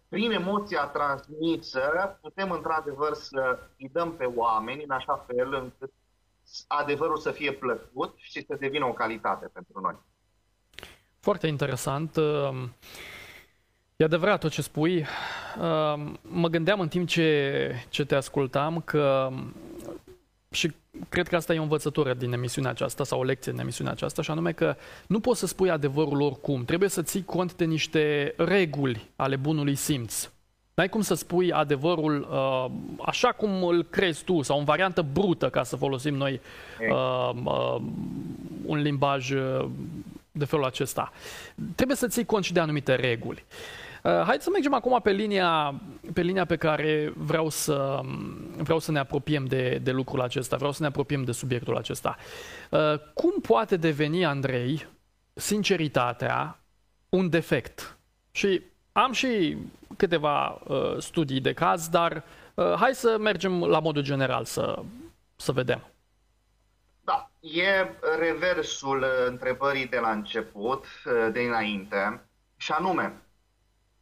Prin 0.08 0.32
emoția 0.32 0.86
transmisă 0.86 2.18
putem 2.22 2.52
într-adevăr 2.52 3.14
să 3.14 3.60
îi 3.78 3.90
dăm 3.94 4.12
pe 4.12 4.26
oameni 4.26 4.84
în 4.84 4.92
așa 4.92 5.26
fel 5.28 5.54
încât 5.54 5.92
adevărul 6.68 7.18
să 7.18 7.32
fie 7.32 7.52
plăcut 7.52 8.14
și 8.18 8.46
să 8.46 8.56
devină 8.60 8.86
o 8.86 8.94
calitate 8.94 9.50
pentru 9.54 9.80
noi. 9.82 9.96
Foarte 11.20 11.48
interesant. 11.48 12.18
E 13.96 14.04
adevărat 14.04 14.40
tot 14.40 14.52
ce 14.52 14.62
spui. 14.62 15.06
Mă 16.22 16.48
gândeam 16.50 16.80
în 16.80 16.88
timp 16.88 17.08
ce, 17.08 17.72
ce 17.90 18.06
te 18.06 18.16
ascultam 18.16 18.82
că 18.82 19.30
și 20.52 20.76
cred 21.10 21.28
că 21.28 21.36
asta 21.36 21.54
e 21.54 21.60
o 21.60 21.62
învățătură 21.62 22.14
din 22.14 22.34
emisiunea 22.34 22.72
aceasta 22.72 23.04
sau 23.04 23.20
o 23.20 23.24
lecție 23.24 23.52
din 23.52 23.62
emisiunea 23.62 23.94
aceasta, 23.94 24.22
și 24.22 24.32
anume 24.32 24.52
că 24.52 24.76
nu 25.08 25.20
poți 25.20 25.40
să 25.40 25.48
spui 25.48 25.70
adevărul 25.70 26.22
oricum. 26.22 26.66
Trebuie 26.66 26.90
să 26.90 27.02
ții 27.02 27.24
cont 27.26 27.56
de 27.56 27.66
niște 27.66 28.34
reguli 28.38 29.10
ale 29.16 29.36
bunului 29.36 29.76
simț. 29.76 30.30
N-ai 30.74 30.90
cum 30.90 31.02
să 31.02 31.14
spui 31.14 31.52
adevărul 31.52 32.28
uh, 32.32 32.72
așa 33.06 33.28
cum 33.28 33.64
îl 33.64 33.84
crezi 33.84 34.24
tu 34.24 34.42
sau 34.42 34.58
în 34.58 34.64
variantă 34.64 35.06
brută, 35.14 35.50
ca 35.50 35.64
să 35.64 35.76
folosim 35.76 36.16
noi 36.16 36.42
uh, 36.90 37.32
uh, 37.44 37.82
un 38.66 38.82
limbaj 38.82 39.32
uh, 39.32 39.70
de 40.32 40.46
felul 40.46 40.66
acesta. 40.66 41.12
Trebuie 41.76 41.98
să 41.98 42.08
ții 42.08 42.26
cont 42.26 42.44
și 42.44 42.54
de 42.54 42.60
anumite 42.60 42.96
reguli. 42.96 43.46
Uh, 43.48 43.87
haideți 44.08 44.44
să 44.44 44.50
mergem 44.50 44.74
acum 44.74 45.00
pe 45.04 45.12
linia, 45.12 45.82
pe 46.14 46.22
linia 46.22 46.46
pe 46.46 46.56
care 46.56 47.14
vreau 47.16 47.50
să, 47.50 48.00
vreau 48.58 48.80
să 48.80 48.92
ne 48.92 49.00
apropiem 49.00 49.46
de, 49.46 49.80
de 49.84 49.92
lucrul 49.92 50.22
acesta, 50.22 50.56
vreau 50.56 50.72
să 50.72 50.82
ne 50.82 50.88
apropiem 50.88 51.24
de 51.24 51.32
subiectul 51.32 51.78
acesta. 51.78 52.18
Uh, 52.70 52.80
cum 53.14 53.42
poate 53.42 53.78
deveni, 53.78 54.26
Andrei, 54.26 54.88
sinceritatea 55.34 56.60
un 57.10 57.30
defect? 57.30 57.98
Și 58.32 58.62
am 58.92 59.12
și 59.12 59.58
câteva 59.98 60.62
uh, 60.68 60.98
studii 60.98 61.42
de 61.42 61.54
caz, 61.54 61.88
dar 61.88 62.24
uh, 62.54 62.74
hai 62.80 62.96
să 62.96 63.18
mergem 63.20 63.64
la 63.64 63.80
modul 63.80 64.02
general 64.02 64.46
să, 64.46 64.82
să 65.36 65.52
vedem. 65.52 65.88
Da, 67.04 67.32
e 67.40 67.92
reversul 68.20 69.06
întrebării 69.28 69.88
de 69.88 70.00
la 70.00 70.12
început, 70.12 70.86
uh, 71.06 71.32
de 71.32 71.40
înainte, 71.40 72.22
și 72.58 72.72
anume, 72.72 73.22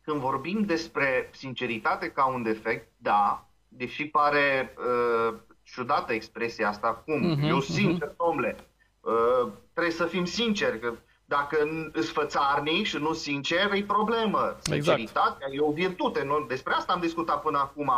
când 0.06 0.20
vorbim 0.20 0.62
despre 0.62 1.30
sinceritate 1.34 2.10
ca 2.12 2.26
un 2.26 2.44
defect, 2.44 2.88
da, 2.98 3.48
deși 3.68 4.08
pare 4.08 4.76
uh, 4.78 5.36
ciudată 5.64 6.14
expresia 6.14 6.70
asta, 6.70 7.04
cum? 7.06 7.38
Uh-huh, 7.38 7.48
Eu 7.48 7.60
sincer, 7.60 8.08
uh-huh. 8.08 8.16
domnule, 8.26 8.56
uh, 9.00 9.52
trebuie 9.74 9.94
să 9.94 10.06
fim 10.06 10.26
sinceri, 10.26 10.80
că 10.80 10.94
dacă 11.26 11.58
îți 11.92 12.12
fățarnic 12.12 12.86
și 12.86 12.98
nu 12.98 13.14
sincer, 13.14 13.72
e 13.74 13.84
problemă. 13.84 14.40
Exact. 14.40 14.64
Sinceritatea 14.64 15.48
exact. 15.48 15.54
e 15.54 15.60
o 15.60 15.72
virtute. 15.72 16.24
Nu? 16.24 16.46
Despre 16.48 16.74
asta 16.74 16.94
am 16.94 17.00
discutat 17.00 17.42
până 17.42 17.58
acum 17.58 17.92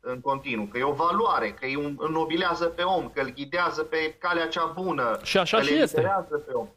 în 0.00 0.20
continuu, 0.20 0.64
că 0.64 0.78
e 0.78 0.82
o 0.82 0.92
valoare, 0.92 1.52
că 1.52 1.64
îi 1.64 1.94
înnobilează 1.98 2.66
pe 2.66 2.82
om, 2.82 3.10
că 3.10 3.20
îl 3.20 3.32
ghidează 3.32 3.82
pe 3.82 4.16
calea 4.18 4.48
cea 4.48 4.64
bună. 4.64 5.18
Și 5.22 5.38
așa 5.38 5.62
și 5.62 5.74
este. 5.74 6.00
Pe 6.46 6.52
om. 6.52 6.68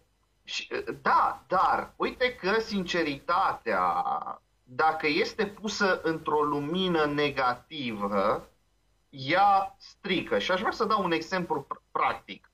Și, 0.43 0.67
da, 1.01 1.43
dar 1.47 1.93
uite 1.95 2.35
că 2.41 2.59
sinceritatea, 2.59 3.81
dacă 4.69 5.07
este 5.07 5.45
pusă 5.45 6.01
într-o 6.01 6.41
lumină 6.41 7.05
negativă, 7.05 8.47
ea 9.09 9.75
strică. 9.79 10.39
Și 10.39 10.51
aș 10.51 10.59
vrea 10.59 10.71
să 10.71 10.85
dau 10.85 11.03
un 11.03 11.11
exemplu 11.11 11.67
practic. 11.91 12.51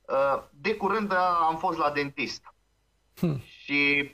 Uh, 0.00 0.42
de 0.50 0.76
curând 0.76 1.12
am 1.48 1.58
fost 1.58 1.78
la 1.78 1.90
dentist 1.90 2.52
Hmm. 3.18 3.42
Și 3.46 4.12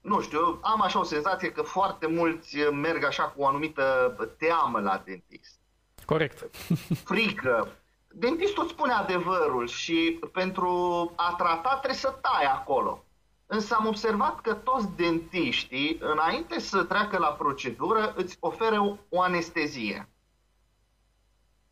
nu 0.00 0.20
știu, 0.20 0.58
am 0.62 0.80
așa 0.80 0.98
o 0.98 1.02
senzație 1.04 1.52
că 1.52 1.62
foarte 1.62 2.06
mulți 2.06 2.56
merg 2.58 3.04
așa 3.04 3.22
cu 3.22 3.42
o 3.42 3.46
anumită 3.46 4.16
teamă 4.38 4.80
la 4.80 5.02
dentist. 5.04 5.60
Corect. 6.04 6.50
Frică. 7.04 7.68
Dentistul 8.08 8.68
spune 8.68 8.92
adevărul 8.92 9.68
și 9.68 10.20
pentru 10.32 11.12
a 11.16 11.34
trata 11.38 11.68
trebuie 11.76 12.00
să 12.00 12.18
tai 12.20 12.44
acolo. 12.44 13.04
Însă 13.46 13.74
am 13.74 13.86
observat 13.86 14.40
că 14.40 14.54
toți 14.54 14.88
dentiștii, 14.96 15.98
înainte 16.00 16.58
să 16.58 16.84
treacă 16.84 17.18
la 17.18 17.32
procedură, 17.32 18.12
îți 18.16 18.36
oferă 18.40 18.98
o 19.08 19.20
anestezie. 19.20 20.08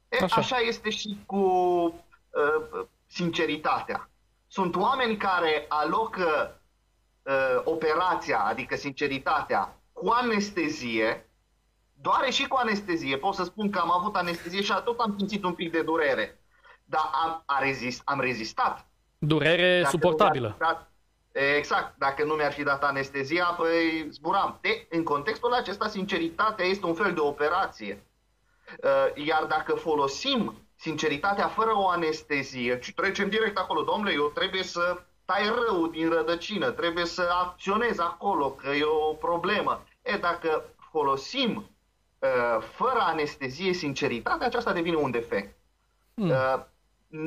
E, 0.09 0.25
așa. 0.25 0.37
așa 0.37 0.57
este 0.57 0.91
și 0.91 1.19
cu 1.27 1.37
uh, 1.37 2.87
sinceritatea. 3.07 4.11
Sunt 4.47 4.77
oameni 4.77 5.17
care 5.17 5.65
alocă 5.69 6.61
uh, 7.23 7.61
operația, 7.65 8.41
adică 8.41 8.77
sinceritatea, 8.77 9.79
cu 9.93 10.09
anestezie, 10.09 11.29
doare 11.95 12.31
și 12.31 12.47
cu 12.49 12.57
anestezie. 12.57 13.17
Pot 13.17 13.35
să 13.35 13.45
spun 13.45 13.71
că 13.71 13.79
am 13.79 13.91
avut 13.91 14.17
anestezie 14.17 14.63
și 14.63 14.73
tot 14.85 14.99
am 15.01 15.15
simțit 15.19 15.45
un 15.45 15.55
pic 15.55 15.73
de 15.73 15.83
durere. 15.83 16.39
Dar 16.85 17.11
am, 17.25 17.43
a 17.47 17.59
rezist, 17.59 18.03
am 18.05 18.21
rezistat. 18.21 18.87
Durere 19.19 19.79
Dacă 19.79 19.91
suportabilă. 19.91 20.57
Dat, 20.59 20.93
exact. 21.57 21.95
Dacă 21.99 22.25
nu 22.25 22.35
mi-ar 22.35 22.53
fi 22.53 22.63
dat 22.63 22.85
anestezia, 22.85 23.45
păi 23.45 24.07
zburam. 24.11 24.59
De, 24.61 24.87
în 24.91 25.03
contextul 25.03 25.53
acesta, 25.53 25.89
sinceritatea 25.89 26.65
este 26.65 26.87
un 26.87 26.95
fel 26.95 27.15
de 27.15 27.21
operație. 27.21 28.03
Uh, 28.83 29.25
iar 29.27 29.45
dacă 29.45 29.75
folosim 29.75 30.55
sinceritatea 30.77 31.49
fără 31.49 31.71
o 31.75 31.89
anestezie, 31.89 32.79
ci 32.79 32.93
trecem 32.95 33.29
direct 33.29 33.59
acolo. 33.59 33.83
Domnule, 33.83 34.13
eu 34.13 34.31
trebuie 34.35 34.63
să 34.63 35.03
tai 35.25 35.43
rău 35.49 35.87
din 35.87 36.11
rădăcină, 36.11 36.71
trebuie 36.71 37.05
să 37.05 37.29
acționez 37.43 37.99
acolo, 37.99 38.51
că 38.51 38.71
e 38.71 38.85
o 38.85 39.13
problemă. 39.13 39.85
E, 40.03 40.17
dacă 40.17 40.65
folosim 40.91 41.71
uh, 42.19 42.63
fără 42.75 42.99
anestezie 42.99 43.73
sinceritatea, 43.73 44.47
aceasta 44.47 44.73
devine 44.73 44.97
un 44.97 45.11
defect. 45.11 45.57
Mm. 46.15 46.31
Uh, 46.31 46.61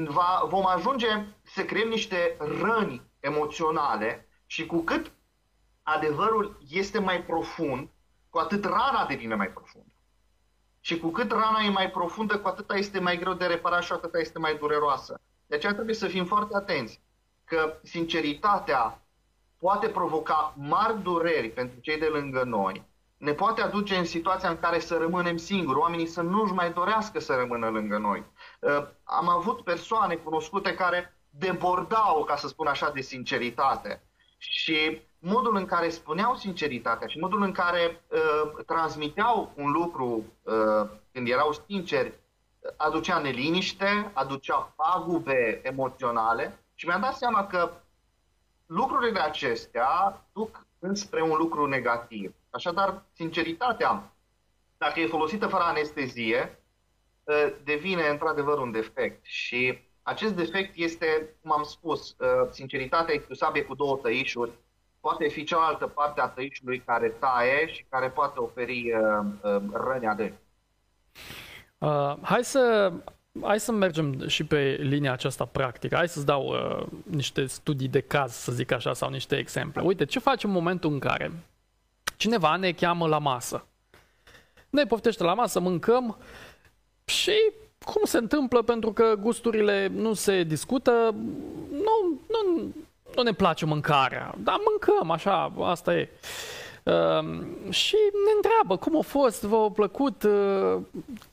va, 0.07 0.43
vom 0.47 0.67
ajunge 0.67 1.25
să 1.41 1.63
creăm 1.63 1.87
niște 1.87 2.37
răni 2.61 3.01
emoționale 3.27 4.27
și 4.45 4.65
cu 4.65 4.77
cât 4.81 5.11
adevărul 5.83 6.57
este 6.69 6.99
mai 6.99 7.23
profund, 7.23 7.89
cu 8.29 8.37
atât 8.37 8.65
rana 8.65 9.05
devine 9.07 9.35
mai 9.35 9.49
profundă. 9.49 9.91
Și 10.79 10.99
cu 10.99 11.09
cât 11.09 11.31
rana 11.31 11.59
e 11.65 11.69
mai 11.69 11.91
profundă, 11.91 12.39
cu 12.39 12.47
atât 12.47 12.71
este 12.73 12.99
mai 12.99 13.17
greu 13.17 13.33
de 13.33 13.45
reparat 13.45 13.83
și 13.83 13.91
atât 13.91 14.15
este 14.15 14.39
mai 14.39 14.57
dureroasă. 14.57 15.19
De 15.47 15.55
aceea 15.55 15.73
trebuie 15.73 15.95
să 15.95 16.07
fim 16.07 16.25
foarte 16.25 16.55
atenți 16.55 17.01
că 17.45 17.79
sinceritatea 17.83 19.01
poate 19.57 19.89
provoca 19.89 20.53
mari 20.57 21.01
dureri 21.01 21.49
pentru 21.49 21.79
cei 21.79 21.97
de 21.97 22.05
lângă 22.05 22.43
noi, 22.43 22.85
ne 23.17 23.33
poate 23.33 23.61
aduce 23.61 23.95
în 23.95 24.05
situația 24.05 24.49
în 24.49 24.59
care 24.59 24.79
să 24.79 24.97
rămânem 24.97 25.37
singuri, 25.37 25.79
oamenii 25.79 26.05
să 26.07 26.21
nu-și 26.21 26.53
mai 26.53 26.73
dorească 26.73 27.19
să 27.19 27.35
rămână 27.35 27.69
lângă 27.69 27.97
noi. 27.97 28.23
Uh, 28.59 28.87
am 29.03 29.29
avut 29.29 29.63
persoane 29.63 30.15
cunoscute 30.15 30.75
care 30.75 31.16
debordau, 31.37 32.23
ca 32.23 32.35
să 32.35 32.47
spun 32.47 32.67
așa, 32.67 32.89
de 32.89 33.01
sinceritate. 33.01 34.01
Și 34.37 35.01
modul 35.19 35.55
în 35.55 35.65
care 35.65 35.89
spuneau 35.89 36.35
sinceritatea 36.35 37.07
și 37.07 37.19
modul 37.19 37.41
în 37.41 37.51
care 37.51 38.03
uh, 38.07 38.63
transmiteau 38.65 39.51
un 39.55 39.71
lucru 39.71 40.23
uh, 40.41 40.89
când 41.11 41.27
erau 41.27 41.51
sinceri, 41.67 42.13
aducea 42.77 43.19
neliniște, 43.19 44.11
aducea 44.13 44.73
pagube 44.75 45.61
emoționale 45.63 46.59
și 46.75 46.85
mi-am 46.85 47.01
dat 47.01 47.15
seama 47.15 47.47
că 47.47 47.71
lucrurile 48.65 49.19
acestea 49.19 50.21
duc 50.33 50.65
înspre 50.79 51.21
un 51.21 51.37
lucru 51.37 51.65
negativ. 51.65 52.33
Așadar, 52.49 53.03
sinceritatea, 53.13 54.11
dacă 54.77 54.99
e 54.99 55.07
folosită 55.07 55.47
fără 55.47 55.63
anestezie, 55.63 56.59
uh, 57.23 57.53
devine 57.63 58.07
într-adevăr 58.07 58.57
un 58.57 58.71
defect 58.71 59.25
și 59.25 59.86
acest 60.07 60.33
defect 60.33 60.71
este, 60.75 61.35
cum 61.41 61.51
am 61.51 61.63
spus, 61.63 62.15
uh, 62.19 62.49
sinceritatea 62.51 63.13
e 63.13 63.17
cu 63.17 63.33
sabie 63.33 63.63
cu 63.63 63.75
două 63.75 63.99
tăișuri, 64.01 64.51
poate 64.99 65.27
fi 65.27 65.43
cealaltă 65.43 65.87
parte 65.87 66.21
a 66.21 66.27
tăișului 66.27 66.83
care 66.85 67.09
taie 67.09 67.67
și 67.67 67.85
care 67.89 68.09
poate 68.09 68.39
oferi 68.39 68.93
uh, 68.93 69.25
uh, 69.41 69.61
răni 69.71 70.07
adânci. 70.07 70.39
Uh, 71.77 72.15
hai 72.21 72.43
să 72.43 72.93
hai 73.41 73.59
să 73.59 73.71
mergem 73.71 74.27
și 74.27 74.43
pe 74.43 74.77
linia 74.79 75.11
aceasta 75.11 75.45
practică. 75.45 75.95
Hai 75.95 76.09
să-ți 76.09 76.25
dau 76.25 76.47
uh, 76.47 76.87
niște 77.03 77.45
studii 77.45 77.87
de 77.87 78.01
caz, 78.01 78.33
să 78.33 78.51
zic 78.51 78.71
așa, 78.71 78.93
sau 78.93 79.09
niște 79.09 79.37
exemple. 79.37 79.81
Uite, 79.81 80.05
ce 80.05 80.19
facem 80.19 80.49
în 80.49 80.55
momentul 80.55 80.91
în 80.91 80.99
care 80.99 81.31
cineva 82.17 82.55
ne 82.55 82.71
cheamă 82.71 83.07
la 83.07 83.17
masă? 83.17 83.65
Ne 84.69 84.83
poftește 84.83 85.23
la 85.23 85.33
masă, 85.33 85.59
mâncăm 85.59 86.17
și 87.05 87.51
cum 87.85 88.01
se 88.03 88.17
întâmplă 88.17 88.61
pentru 88.61 88.91
că 88.93 89.13
gusturile 89.19 89.91
nu 89.95 90.13
se 90.13 90.43
discută, 90.43 91.15
nu, 91.71 92.21
nu, 92.27 92.73
nu 93.15 93.21
ne 93.23 93.31
place 93.31 93.65
mâncarea, 93.65 94.35
dar 94.43 94.57
mâncăm, 94.69 95.11
așa, 95.11 95.53
asta 95.59 95.95
e. 95.95 96.09
Uh, 96.87 97.39
și 97.69 97.95
ne 98.25 98.31
întreabă 98.35 98.77
cum 98.77 98.97
a 98.97 99.01
fost, 99.01 99.41
v-a 99.41 99.69
plăcut, 99.69 100.23
uh, 100.23 100.81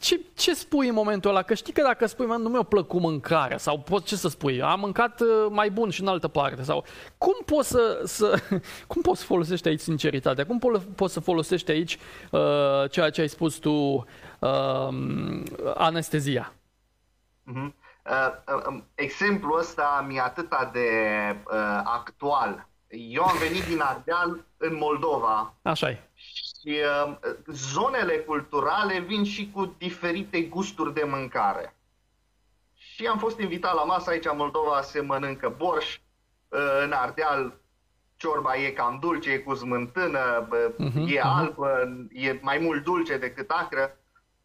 ce, 0.01 0.21
ce 0.37 0.55
spui 0.55 0.89
în 0.89 0.95
momentul 0.95 1.31
ăla? 1.31 1.43
Că 1.43 1.55
știi 1.55 1.73
că 1.73 1.83
dacă 1.83 2.07
spui, 2.07 2.27
nu 2.27 2.49
mi-a 2.49 2.63
plăcut 2.63 3.01
mâncarea 3.01 3.59
sau 3.59 3.79
poți 3.79 4.07
ce 4.07 4.17
să 4.17 4.29
spui, 4.29 4.63
am 4.63 4.81
mâncat 4.81 5.21
uh, 5.21 5.47
mai 5.51 5.71
bun 5.71 5.91
și 5.91 6.01
în 6.01 6.07
altă 6.07 6.29
parte 6.29 6.63
sau 6.63 6.85
cum 7.19 7.35
poți 7.45 7.69
să, 7.69 8.01
să 8.05 8.43
cum 8.87 9.03
poți 9.03 9.21
să 9.21 9.27
folosești 9.27 9.69
aici 9.69 9.81
sinceritatea? 9.81 10.47
Cum 10.47 10.59
poți 10.95 11.13
să 11.13 11.21
folosești 11.21 11.71
aici 11.71 11.99
uh, 12.31 12.41
ceea 12.91 13.11
ce 13.11 13.21
ai 13.21 13.29
spus 13.29 13.55
tu, 13.55 14.05
uh, 14.45 15.73
anestezia? 15.75 16.53
Uh-huh. 17.53 17.73
Uh, 18.05 18.65
uh, 18.67 18.83
exemplul 18.95 19.59
ăsta 19.59 20.05
mi-e 20.09 20.21
atât 20.21 20.49
de 20.73 20.89
uh, 21.47 21.81
actual 21.85 22.67
eu 22.97 23.23
am 23.23 23.37
venit 23.39 23.65
din 23.65 23.81
Ardeal 23.81 24.45
în 24.57 24.77
Moldova. 24.77 25.55
Așa 25.63 25.91
e. 25.91 26.03
Și 26.15 26.77
uh, 27.07 27.17
zonele 27.47 28.17
culturale 28.17 28.99
vin 28.99 29.25
și 29.25 29.51
cu 29.51 29.75
diferite 29.79 30.43
gusturi 30.43 30.95
de 30.95 31.05
mâncare. 31.05 31.77
Și 32.75 33.07
am 33.07 33.19
fost 33.19 33.39
invitat 33.39 33.75
la 33.75 33.85
masă 33.85 34.11
aici 34.11 34.25
în 34.25 34.37
Moldova, 34.37 34.81
se 34.81 35.01
mănâncă 35.01 35.55
borș, 35.57 35.99
uh, 36.49 36.83
în 36.83 36.93
Ardeal 36.93 37.55
ciorba 38.17 38.57
e 38.57 38.71
cam 38.71 38.99
dulce, 39.01 39.31
e 39.31 39.39
cu 39.39 39.55
smântână, 39.55 40.49
uh-huh, 40.49 41.07
e 41.07 41.19
uh-huh. 41.19 41.23
albă, 41.23 41.69
e 42.13 42.39
mai 42.43 42.59
mult 42.59 42.85
dulce 42.85 43.17
decât 43.17 43.51
acră. 43.51 43.99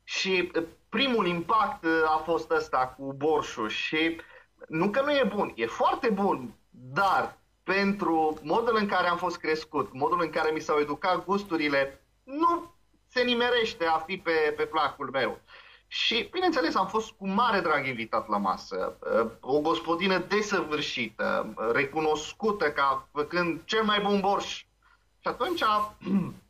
Și 0.09 0.51
uh, 0.55 0.63
primul 0.89 1.27
impact 1.27 1.83
uh, 1.83 1.91
a 2.05 2.21
fost 2.25 2.51
ăsta 2.51 2.95
cu 2.97 3.13
borșul 3.13 3.69
și 3.69 4.21
nu 4.67 4.89
că 4.89 5.01
nu 5.01 5.11
e 5.11 5.31
bun, 5.35 5.51
e 5.55 5.65
foarte 5.65 6.09
bun, 6.09 6.53
dar 6.69 7.37
pentru 7.63 8.39
modul 8.41 8.77
în 8.79 8.87
care 8.87 9.07
am 9.07 9.17
fost 9.17 9.37
crescut, 9.37 9.93
modul 9.93 10.21
în 10.21 10.29
care 10.29 10.51
mi 10.51 10.59
s-au 10.59 10.79
educat 10.79 11.25
gusturile, 11.25 12.01
nu 12.23 12.73
se 13.07 13.21
nimerește 13.21 13.85
a 13.85 13.97
fi 13.97 14.17
pe, 14.17 14.53
pe 14.57 14.63
placul 14.63 15.09
meu. 15.09 15.39
Și, 15.87 16.27
bineînțeles, 16.31 16.75
am 16.75 16.87
fost 16.87 17.11
cu 17.11 17.27
mare 17.27 17.59
drag 17.59 17.85
invitat 17.85 18.27
la 18.27 18.37
masă. 18.37 18.97
O 19.39 19.59
gospodină 19.59 20.17
desăvârșită, 20.17 21.53
recunoscută 21.73 22.71
ca 22.71 23.07
făcând 23.11 23.61
cel 23.65 23.83
mai 23.83 23.99
bun 23.99 24.19
borș. 24.19 24.57
Și 25.19 25.27
atunci 25.27 25.63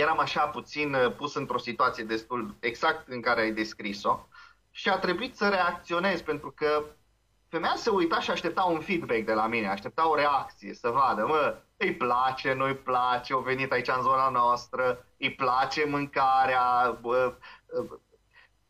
eram 0.00 0.18
așa 0.18 0.46
puțin 0.46 0.96
pus 1.16 1.34
într-o 1.34 1.58
situație 1.58 2.04
destul 2.04 2.54
exact 2.60 3.08
în 3.08 3.20
care 3.20 3.40
ai 3.40 3.52
descris-o 3.52 4.26
și 4.70 4.88
a 4.88 4.98
trebuit 4.98 5.36
să 5.36 5.48
reacționez 5.48 6.20
pentru 6.20 6.50
că 6.50 6.84
femeia 7.48 7.74
se 7.76 7.90
uita 7.90 8.20
și 8.20 8.30
aștepta 8.30 8.62
un 8.62 8.80
feedback 8.80 9.24
de 9.24 9.32
la 9.32 9.46
mine, 9.46 9.68
aștepta 9.68 10.08
o 10.08 10.14
reacție, 10.14 10.74
să 10.74 10.88
vadă, 10.88 11.26
mă, 11.26 11.56
îi 11.76 11.94
place, 11.94 12.52
nu 12.52 12.64
îi 12.64 12.76
place, 12.76 13.32
au 13.32 13.40
venit 13.40 13.72
aici 13.72 13.88
în 13.88 14.02
zona 14.02 14.28
noastră, 14.28 15.06
îi 15.18 15.34
place 15.34 15.84
mâncarea, 15.84 16.98
bă, 17.00 17.34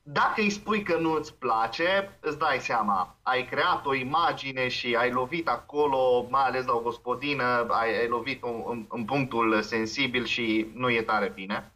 dacă 0.03 0.41
îi 0.41 0.51
spui 0.51 0.83
că 0.83 0.97
nu 0.97 1.13
îți 1.13 1.35
place, 1.35 2.19
îți 2.21 2.39
dai 2.39 2.59
seama, 2.59 3.17
ai 3.23 3.45
creat 3.45 3.87
o 3.87 3.95
imagine 3.95 4.69
și 4.69 4.97
ai 4.97 5.11
lovit 5.11 5.49
acolo, 5.49 6.27
mai 6.31 6.43
ales 6.43 6.67
la 6.67 6.73
o 6.73 6.81
gospodină, 6.81 7.67
ai, 7.69 7.99
ai 8.01 8.09
lovit 8.09 8.43
un, 8.43 8.63
în, 8.67 8.87
în 8.89 9.05
punctul 9.05 9.63
sensibil 9.63 10.25
și 10.25 10.71
nu 10.75 10.91
e 10.91 11.03
tare 11.03 11.29
bine. 11.29 11.73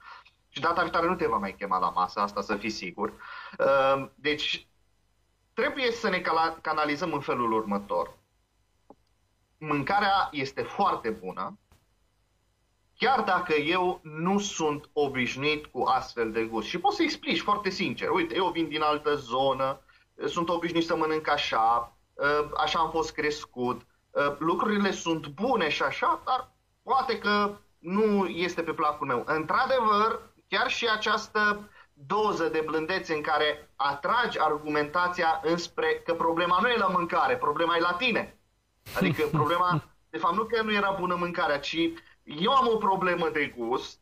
Și 0.48 0.60
data 0.60 0.82
viitoare 0.82 1.06
nu 1.06 1.14
te 1.14 1.26
va 1.26 1.36
mai 1.36 1.54
chema 1.54 1.78
la 1.78 1.90
masă, 1.90 2.20
asta 2.20 2.40
să 2.40 2.56
fii 2.56 2.70
sigur. 2.70 3.12
Deci 4.14 4.66
trebuie 5.52 5.90
să 5.90 6.08
ne 6.08 6.22
canalizăm 6.60 7.12
în 7.12 7.20
felul 7.20 7.52
următor. 7.52 8.16
Mâncarea 9.58 10.28
este 10.32 10.62
foarte 10.62 11.10
bună, 11.10 11.58
chiar 12.98 13.20
dacă 13.20 13.54
eu 13.54 14.00
nu 14.02 14.38
sunt 14.38 14.88
obișnuit 14.92 15.66
cu 15.66 15.82
astfel 15.82 16.32
de 16.32 16.44
gust. 16.44 16.68
Și 16.68 16.78
poți 16.78 16.96
să 16.96 17.02
explici 17.02 17.40
foarte 17.40 17.70
sincer. 17.70 18.10
Uite, 18.10 18.34
eu 18.34 18.50
vin 18.50 18.68
din 18.68 18.82
altă 18.82 19.14
zonă, 19.14 19.80
sunt 20.26 20.48
obișnuit 20.48 20.84
să 20.84 20.96
mănânc 20.96 21.28
așa, 21.28 21.96
ă, 22.18 22.50
așa 22.56 22.78
am 22.78 22.90
fost 22.90 23.12
crescut, 23.12 23.80
ă, 24.14 24.36
lucrurile 24.38 24.90
sunt 24.90 25.26
bune 25.26 25.68
și 25.68 25.82
așa, 25.82 26.22
dar 26.24 26.50
poate 26.82 27.18
că 27.18 27.56
nu 27.78 28.26
este 28.26 28.62
pe 28.62 28.72
placul 28.72 29.06
meu. 29.06 29.22
Într-adevăr, 29.26 30.20
chiar 30.48 30.70
și 30.70 30.88
această 30.88 31.70
doză 31.92 32.48
de 32.48 32.62
blândețe 32.66 33.14
în 33.14 33.20
care 33.20 33.70
atragi 33.76 34.40
argumentația 34.40 35.40
înspre 35.44 36.02
că 36.04 36.14
problema 36.14 36.58
nu 36.60 36.68
e 36.68 36.76
la 36.76 36.86
mâncare, 36.86 37.36
problema 37.36 37.76
e 37.76 37.80
la 37.80 37.92
tine. 37.92 38.38
Adică 38.96 39.26
problema, 39.38 39.82
de 40.10 40.18
fapt, 40.18 40.34
nu 40.34 40.44
că 40.44 40.62
nu 40.62 40.72
era 40.72 40.90
bună 40.98 41.14
mâncarea, 41.14 41.58
ci 41.58 41.76
eu 42.26 42.52
am 42.52 42.68
o 42.68 42.76
problemă 42.76 43.28
de 43.28 43.54
gust, 43.56 44.00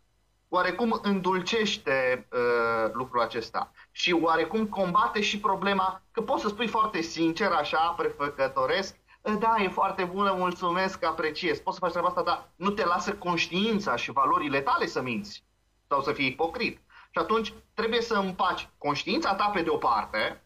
oarecum 0.49 1.01
îndulcește 1.03 2.29
uh, 2.33 2.91
lucrul 2.93 3.21
acesta 3.21 3.73
și 3.91 4.13
oarecum 4.13 4.67
combate 4.67 5.21
și 5.21 5.41
problema 5.41 6.03
că 6.11 6.23
poți 6.23 6.43
să 6.43 6.49
spui 6.49 6.67
foarte 6.67 7.01
sincer, 7.01 7.51
așa, 7.51 7.95
prefăcătoresc, 7.97 8.97
da, 9.39 9.57
e 9.59 9.69
foarte 9.69 10.05
bună, 10.05 10.33
mulțumesc, 10.33 11.05
apreciez. 11.05 11.59
Poți 11.59 11.77
să 11.77 11.83
faci 11.83 11.91
treaba 11.91 12.09
asta, 12.09 12.23
dar 12.23 12.49
nu 12.57 12.71
te 12.71 12.85
lasă 12.85 13.15
conștiința 13.15 13.97
și 13.97 14.13
valorile 14.13 14.61
tale 14.61 14.87
să 14.87 15.03
minți 15.03 15.45
sau 15.89 16.03
să 16.03 16.13
fii 16.13 16.27
ipocrit. 16.27 16.79
Și 17.11 17.19
atunci 17.19 17.55
trebuie 17.75 18.01
să 18.01 18.15
împaci 18.15 18.69
conștiința 18.79 19.35
ta 19.35 19.51
pe 19.55 19.63
de 19.63 19.71
o 19.71 19.77
parte 19.77 20.45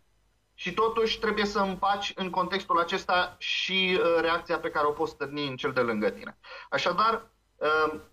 și 0.54 0.72
totuși 0.72 1.18
trebuie 1.18 1.44
să 1.44 1.58
împaci 1.58 2.12
în 2.14 2.30
contextul 2.30 2.78
acesta 2.78 3.36
și 3.38 3.98
uh, 4.00 4.20
reacția 4.20 4.58
pe 4.58 4.70
care 4.70 4.86
o 4.86 4.90
poți 4.90 5.12
stârni 5.12 5.46
în 5.46 5.56
cel 5.56 5.72
de 5.72 5.80
lângă 5.80 6.10
tine. 6.10 6.38
Așadar, 6.70 7.14
uh, 7.14 7.20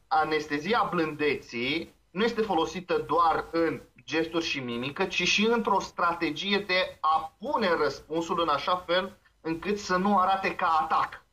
anestezia 0.08 0.88
blândeții 0.92 1.94
nu 2.12 2.24
este 2.24 2.42
folosită 2.42 2.98
doar 3.08 3.46
în 3.52 3.82
gesturi 4.06 4.46
și 4.46 4.60
mimică, 4.60 5.06
ci 5.06 5.24
și 5.24 5.46
într-o 5.46 5.80
strategie 5.80 6.60
de 6.68 6.98
a 7.00 7.36
pune 7.40 7.76
răspunsul 7.76 8.42
în 8.42 8.48
așa 8.48 8.76
fel 8.76 9.18
încât 9.42 9.80
să 9.80 9.98
nu 9.98 10.18
arate 10.18 10.56
ca 10.56 10.68
atac. 10.82 11.24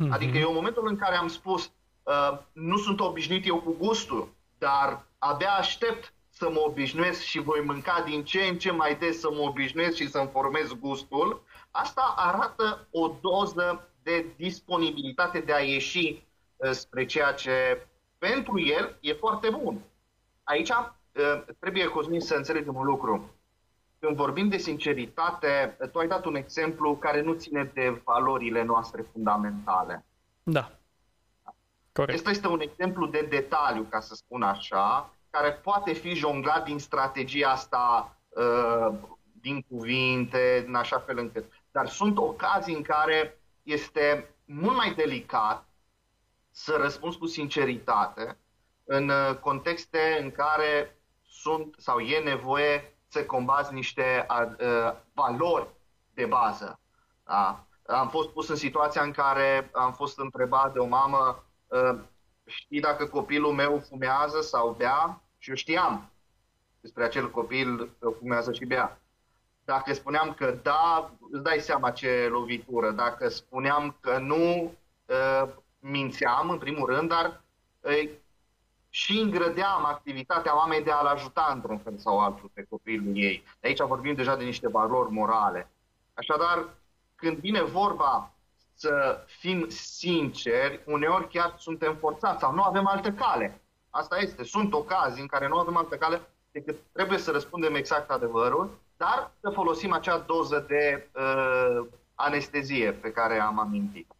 Mm-hmm. 0.00 0.10
Adică 0.10 0.38
eu 0.38 0.48
în 0.48 0.54
momentul 0.54 0.86
în 0.88 0.96
care 0.96 1.16
am 1.16 1.28
spus 1.28 1.72
uh, 2.02 2.38
nu 2.52 2.76
sunt 2.76 3.00
obișnuit 3.00 3.46
eu 3.46 3.60
cu 3.60 3.76
gustul, 3.78 4.32
dar 4.58 5.06
abia 5.18 5.52
aștept 5.52 6.12
să 6.28 6.50
mă 6.50 6.60
obișnuiesc 6.66 7.20
și 7.20 7.38
voi 7.38 7.62
mânca 7.66 8.02
din 8.06 8.24
ce 8.24 8.40
în 8.40 8.58
ce 8.58 8.70
mai 8.70 8.96
des 8.96 9.20
să 9.20 9.30
mă 9.30 9.40
obișnuiesc 9.40 9.96
și 9.96 10.08
să-mi 10.08 10.28
formez 10.32 10.72
gustul, 10.72 11.42
asta 11.70 12.14
arată 12.16 12.88
o 12.90 13.14
doză 13.20 13.88
de 14.02 14.26
disponibilitate 14.36 15.38
de 15.38 15.52
a 15.52 15.58
ieși 15.58 16.06
uh, 16.08 16.20
spre 16.70 17.04
ceea 17.04 17.32
ce 17.32 17.86
pentru 18.18 18.60
el 18.60 18.96
e 19.00 19.12
foarte 19.12 19.50
bun. 19.50 19.80
Aici 20.42 20.70
uh, 20.70 21.42
trebuie, 21.58 21.86
Cosmin, 21.86 22.20
să 22.20 22.34
înțelegem 22.34 22.74
un 22.74 22.84
lucru. 22.84 23.34
Când 23.98 24.16
vorbim 24.16 24.48
de 24.48 24.56
sinceritate, 24.56 25.76
tu 25.92 25.98
ai 25.98 26.08
dat 26.08 26.24
un 26.24 26.34
exemplu 26.34 26.96
care 26.96 27.20
nu 27.20 27.32
ține 27.32 27.70
de 27.74 28.00
valorile 28.04 28.62
noastre 28.62 29.02
fundamentale. 29.12 30.04
Da. 30.42 30.70
Corect. 31.92 32.18
Este 32.18 32.30
este 32.30 32.48
un 32.48 32.60
exemplu 32.60 33.06
de 33.06 33.26
detaliu, 33.30 33.82
ca 33.82 34.00
să 34.00 34.14
spun 34.14 34.42
așa, 34.42 35.14
care 35.30 35.52
poate 35.52 35.92
fi 35.92 36.14
jonglat 36.14 36.64
din 36.64 36.78
strategia 36.78 37.50
asta, 37.50 38.16
uh, 38.28 38.94
din 39.32 39.62
cuvinte, 39.62 40.64
în 40.66 40.74
așa 40.74 40.98
fel 40.98 41.18
încât. 41.18 41.52
Dar 41.70 41.88
sunt 41.88 42.18
ocazii 42.18 42.74
în 42.74 42.82
care 42.82 43.38
este 43.62 44.34
mult 44.44 44.76
mai 44.76 44.94
delicat 44.94 45.68
să 46.50 46.76
răspunzi 46.80 47.18
cu 47.18 47.26
sinceritate 47.26 48.38
în 48.84 49.08
uh, 49.08 49.36
contexte 49.40 50.18
în 50.20 50.30
care 50.30 51.00
sunt 51.22 51.74
sau 51.78 51.98
e 51.98 52.18
nevoie 52.18 52.96
să 53.08 53.24
combați 53.24 53.74
niște 53.74 54.26
uh, 54.28 54.92
valori 55.12 55.68
de 56.14 56.24
bază. 56.26 56.80
Da? 57.24 57.64
Am 57.86 58.08
fost 58.08 58.28
pus 58.28 58.48
în 58.48 58.56
situația 58.56 59.02
în 59.02 59.12
care 59.12 59.70
am 59.72 59.92
fost 59.92 60.18
întrebat 60.18 60.72
de 60.72 60.78
o 60.78 60.86
mamă 60.86 61.44
știi 62.50 62.80
dacă 62.80 63.06
copilul 63.06 63.52
meu 63.52 63.78
fumează 63.88 64.40
sau 64.40 64.74
bea? 64.78 65.22
Și 65.38 65.48
eu 65.48 65.56
știam 65.56 66.10
despre 66.80 67.04
acel 67.04 67.30
copil 67.30 67.90
că 67.98 68.10
fumează 68.18 68.52
și 68.52 68.64
bea. 68.64 69.00
Dacă 69.64 69.92
spuneam 69.92 70.34
că 70.34 70.58
da, 70.62 71.10
îți 71.30 71.42
dai 71.42 71.58
seama 71.58 71.90
ce 71.90 72.28
lovitură. 72.30 72.90
Dacă 72.90 73.28
spuneam 73.28 73.96
că 74.00 74.18
nu, 74.18 74.74
ă, 75.08 75.48
mințeam 75.80 76.50
în 76.50 76.58
primul 76.58 76.86
rând, 76.86 77.08
dar 77.08 77.40
și 78.88 79.18
îngrădeam 79.18 79.84
activitatea 79.84 80.52
mamei 80.52 80.82
de 80.82 80.90
a-l 80.90 81.06
ajuta 81.06 81.50
într-un 81.54 81.78
fel 81.78 81.98
sau 81.98 82.20
altul 82.20 82.50
pe 82.54 82.66
copilul 82.68 83.16
ei. 83.16 83.44
De 83.60 83.68
aici 83.68 83.80
vorbim 83.80 84.14
deja 84.14 84.36
de 84.36 84.44
niște 84.44 84.68
valori 84.68 85.10
morale. 85.10 85.70
Așadar, 86.14 86.68
când 87.14 87.38
vine 87.38 87.62
vorba 87.62 88.30
să 88.74 89.24
fim 89.26 89.68
sinceri, 89.68 90.80
uneori 90.86 91.28
chiar 91.28 91.54
suntem 91.58 91.96
forțați 91.96 92.40
sau 92.40 92.54
nu 92.54 92.62
avem 92.62 92.86
altă 92.86 93.12
cale. 93.12 93.60
Asta 93.90 94.18
este. 94.18 94.44
Sunt 94.44 94.72
ocazii 94.72 95.22
în 95.22 95.26
care 95.26 95.48
nu 95.48 95.58
avem 95.58 95.76
altă 95.76 95.96
cale 95.96 96.20
decât 96.50 96.78
trebuie 96.92 97.18
să 97.18 97.30
răspundem 97.30 97.74
exact 97.74 98.10
adevărul, 98.10 98.78
dar 98.96 99.30
să 99.40 99.50
folosim 99.50 99.92
acea 99.92 100.18
doză 100.18 100.64
de 100.68 101.08
uh, 101.14 101.86
anestezie 102.14 102.92
pe 102.92 103.12
care 103.12 103.40
am 103.40 103.58
amintit. 103.58 104.12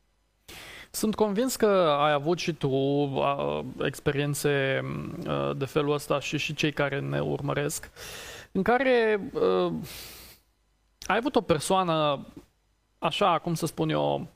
Sunt 0.90 1.14
convins 1.14 1.56
că 1.56 1.66
ai 2.00 2.12
avut 2.12 2.38
și 2.38 2.52
tu 2.52 2.68
uh, 2.68 3.60
experiențe 3.82 4.80
uh, 5.26 5.50
de 5.56 5.64
felul 5.64 5.92
ăsta 5.92 6.20
și 6.20 6.38
și 6.38 6.54
cei 6.54 6.72
care 6.72 7.00
ne 7.00 7.20
urmăresc, 7.20 7.90
în 8.52 8.62
care 8.62 9.20
uh, 9.32 9.72
ai 11.06 11.16
avut 11.16 11.36
o 11.36 11.40
persoană, 11.40 12.26
așa 12.98 13.38
cum 13.38 13.54
să 13.54 13.66
spun 13.66 13.90
eu, 13.90 14.26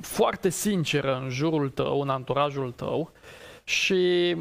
foarte 0.00 0.48
sinceră 0.48 1.18
în 1.22 1.28
jurul 1.28 1.70
tău, 1.70 2.00
în 2.00 2.08
anturajul 2.08 2.72
tău 2.72 3.12
și 3.64 4.36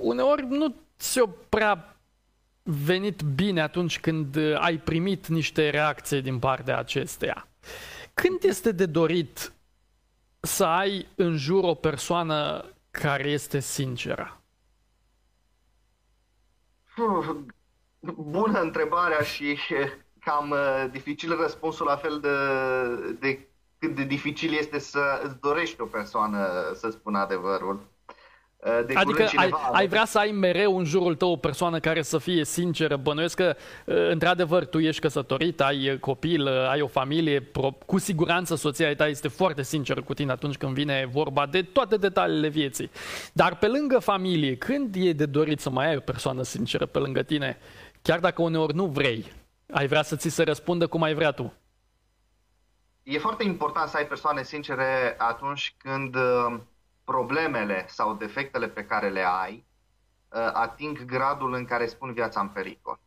uneori 0.00 0.46
nu 0.46 0.74
ți-o 0.98 1.26
prea 1.48 1.96
venit 2.62 3.22
bine 3.22 3.60
atunci 3.60 4.00
când 4.00 4.36
ai 4.54 4.76
primit 4.76 5.26
niște 5.26 5.70
reacții 5.70 6.22
din 6.22 6.38
partea 6.38 6.78
acesteia. 6.78 7.48
Când 8.14 8.42
este 8.42 8.72
de 8.72 8.86
dorit 8.86 9.52
să 10.40 10.64
ai 10.64 11.08
în 11.14 11.36
jur 11.36 11.64
o 11.64 11.74
persoană 11.74 12.64
care 12.90 13.28
este 13.28 13.60
sinceră? 13.60 14.40
Bună 18.16 18.60
întrebarea 18.60 19.22
și 19.22 19.58
cam 20.20 20.50
uh, 20.50 20.86
dificil 20.90 21.36
răspunsul 21.36 21.86
la 21.86 21.96
fel 21.96 22.20
de, 22.20 22.36
de 23.12 23.48
cât 23.78 23.94
de 23.94 24.04
dificil 24.04 24.52
este 24.52 24.78
să 24.78 25.20
îți 25.24 25.40
dorești 25.40 25.80
o 25.80 25.86
persoană 25.86 26.72
să 26.74 26.90
spună 26.90 27.18
adevărul. 27.18 27.93
Uh, 28.64 28.86
de 28.86 28.94
adică 28.94 29.28
ai, 29.36 29.50
ai 29.72 29.88
vrea 29.88 30.04
să 30.04 30.18
ai 30.18 30.30
mereu 30.30 30.78
în 30.78 30.84
jurul 30.84 31.14
tău 31.14 31.30
o 31.30 31.36
persoană 31.36 31.80
care 31.80 32.02
să 32.02 32.18
fie 32.18 32.44
sinceră. 32.44 32.96
Bănuiesc 32.96 33.36
că, 33.36 33.56
uh, 33.84 34.10
într-adevăr, 34.10 34.66
tu 34.66 34.78
ești 34.78 35.00
căsătorit, 35.00 35.60
ai 35.60 35.98
copil, 36.00 36.48
ai 36.48 36.80
o 36.80 36.86
familie, 36.86 37.50
cu 37.86 37.98
siguranță 37.98 38.54
soția 38.54 38.94
ta 38.94 39.06
este 39.06 39.28
foarte 39.28 39.62
sinceră 39.62 40.02
cu 40.02 40.14
tine 40.14 40.32
atunci 40.32 40.56
când 40.56 40.74
vine 40.74 41.08
vorba 41.12 41.46
de 41.46 41.62
toate 41.62 41.96
detaliile 41.96 42.48
vieții. 42.48 42.90
Dar 43.32 43.56
pe 43.56 43.66
lângă 43.66 43.98
familie, 43.98 44.56
când 44.56 44.94
e 44.98 45.12
de 45.12 45.26
dorit 45.26 45.60
să 45.60 45.70
mai 45.70 45.88
ai 45.88 45.96
o 45.96 46.00
persoană 46.00 46.42
sinceră 46.42 46.86
pe 46.86 46.98
lângă 46.98 47.22
tine, 47.22 47.58
chiar 48.02 48.18
dacă 48.18 48.42
uneori 48.42 48.74
nu 48.74 48.86
vrei, 48.86 49.32
ai 49.72 49.86
vrea 49.86 50.02
să 50.02 50.16
ți 50.16 50.28
se 50.28 50.42
răspundă 50.42 50.86
cum 50.86 51.02
ai 51.02 51.14
vrea 51.14 51.30
tu? 51.30 51.52
E 53.02 53.18
foarte 53.18 53.44
important 53.44 53.88
să 53.88 53.96
ai 53.96 54.06
persoane 54.06 54.42
sincere 54.42 55.14
atunci 55.18 55.74
când 55.78 56.14
uh, 56.14 56.60
problemele 57.04 57.84
sau 57.88 58.14
defectele 58.14 58.68
pe 58.68 58.84
care 58.84 59.08
le 59.08 59.24
ai 59.24 59.66
uh, 60.28 60.50
ating 60.52 61.04
gradul 61.04 61.52
în 61.52 61.64
care 61.64 61.86
spun 61.86 62.12
viața 62.12 62.40
în 62.40 62.48
pericol. 62.48 63.00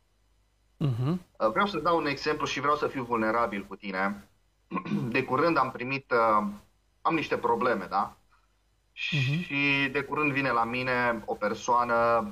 Uh-huh. 0.84 1.18
Vreau 1.50 1.66
să 1.66 1.78
dau 1.78 1.96
un 1.96 2.06
exemplu 2.06 2.46
și 2.46 2.60
vreau 2.60 2.76
să 2.76 2.86
fiu 2.86 3.04
vulnerabil 3.04 3.66
cu 3.66 3.76
tine. 3.76 4.28
De 5.14 5.24
curând 5.24 5.56
am 5.56 5.70
primit, 5.70 6.10
uh, 6.10 6.46
am 7.02 7.14
niște 7.14 7.38
probleme, 7.38 7.84
da? 7.84 8.16
Uh-huh. 8.16 9.44
Și 9.44 9.88
de 9.92 10.02
curând 10.02 10.32
vine 10.32 10.50
la 10.50 10.64
mine 10.64 11.22
o 11.24 11.34
persoană 11.34 12.26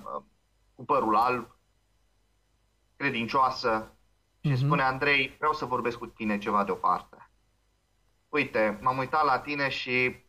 cu 0.74 0.84
părul 0.84 1.16
alb, 1.16 1.56
credincioasă, 2.96 3.96
și 4.40 4.52
uh-huh. 4.52 4.56
spune, 4.56 4.82
Andrei, 4.82 5.34
vreau 5.38 5.52
să 5.52 5.64
vorbesc 5.64 5.98
cu 5.98 6.06
tine 6.06 6.38
ceva 6.38 6.64
deoparte. 6.64 7.30
Uite, 8.28 8.78
m-am 8.82 8.98
uitat 8.98 9.24
la 9.24 9.38
tine 9.38 9.68
și 9.68 10.24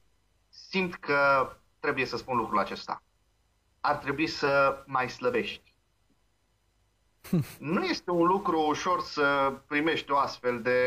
simt 0.69 0.95
că 0.95 1.51
trebuie 1.79 2.05
să 2.05 2.17
spun 2.17 2.37
lucrul 2.37 2.59
acesta. 2.59 3.03
Ar 3.79 3.95
trebui 3.95 4.27
să 4.27 4.83
mai 4.85 5.09
slăbești. 5.09 5.73
nu 7.59 7.83
este 7.83 8.11
un 8.11 8.27
lucru 8.27 8.59
ușor 8.67 9.01
să 9.01 9.53
primești 9.67 10.11
o 10.11 10.17
astfel 10.17 10.61
de 10.61 10.81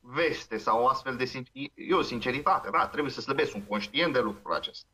veste 0.00 0.56
sau 0.58 0.82
o 0.82 0.88
astfel 0.88 1.16
de 1.16 1.24
sin- 1.24 1.72
eu 1.74 2.02
sinceritate, 2.02 2.70
da, 2.70 2.86
trebuie 2.86 3.12
să 3.12 3.20
slăbesc, 3.20 3.50
sunt 3.50 3.68
conștient 3.68 4.12
de 4.12 4.20
lucrul 4.20 4.54
acesta. 4.54 4.88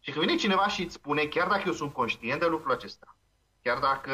Și 0.00 0.10
când 0.10 0.24
vine 0.24 0.38
cineva 0.38 0.68
și 0.68 0.82
îți 0.82 0.94
spune, 0.94 1.26
chiar 1.26 1.48
dacă 1.48 1.62
eu 1.66 1.72
sunt 1.72 1.92
conștient 1.92 2.40
de 2.40 2.46
lucrul 2.46 2.72
acesta, 2.72 3.16
chiar 3.62 3.78
dacă 3.78 4.12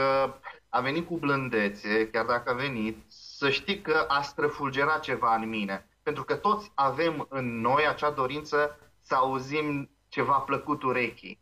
a 0.69 0.81
venit 0.81 1.07
cu 1.07 1.19
blândețe, 1.19 2.11
chiar 2.11 2.25
dacă 2.25 2.51
a 2.51 2.55
venit, 2.55 3.05
să 3.09 3.51
știi 3.51 3.81
că 3.81 4.05
a 4.09 4.23
străfulgerat 4.23 5.01
ceva 5.01 5.35
în 5.35 5.49
mine. 5.49 5.89
Pentru 6.05 6.25
că 6.25 6.35
toți 6.35 6.73
avem 6.75 7.27
în 7.29 7.61
noi 7.61 7.87
acea 7.87 8.11
dorință 8.11 8.79
să 9.01 9.15
auzim 9.15 9.91
ceva 10.09 10.39
plăcut 10.39 10.83
urechii. 10.83 11.41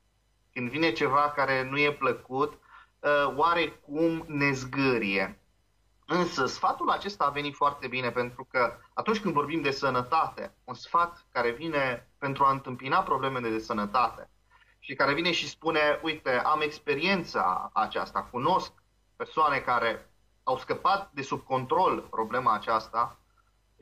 Când 0.52 0.70
vine 0.70 0.92
ceva 0.92 1.32
care 1.36 1.68
nu 1.70 1.78
e 1.78 1.92
plăcut, 1.92 2.52
uh, 2.52 3.32
oarecum 3.36 4.24
ne 4.26 4.52
zgârie. 4.52 5.40
Însă 6.06 6.46
sfatul 6.46 6.90
acesta 6.90 7.24
a 7.24 7.30
venit 7.30 7.54
foarte 7.54 7.86
bine 7.86 8.10
pentru 8.10 8.44
că 8.44 8.76
atunci 8.94 9.20
când 9.20 9.34
vorbim 9.34 9.62
de 9.62 9.70
sănătate, 9.70 10.54
un 10.64 10.74
sfat 10.74 11.26
care 11.32 11.50
vine 11.50 12.10
pentru 12.18 12.44
a 12.44 12.50
întâmpina 12.50 13.02
problemele 13.02 13.48
de 13.48 13.58
sănătate 13.58 14.30
și 14.78 14.94
care 14.94 15.12
vine 15.12 15.32
și 15.32 15.48
spune, 15.48 16.00
uite, 16.02 16.30
am 16.30 16.60
experiența 16.60 17.70
aceasta, 17.72 18.22
cunosc 18.22 18.72
persoane 19.16 19.58
care 19.58 20.10
au 20.42 20.58
scăpat 20.58 21.10
de 21.12 21.22
sub 21.22 21.42
control 21.42 22.00
problema 22.00 22.54
aceasta 22.54 23.18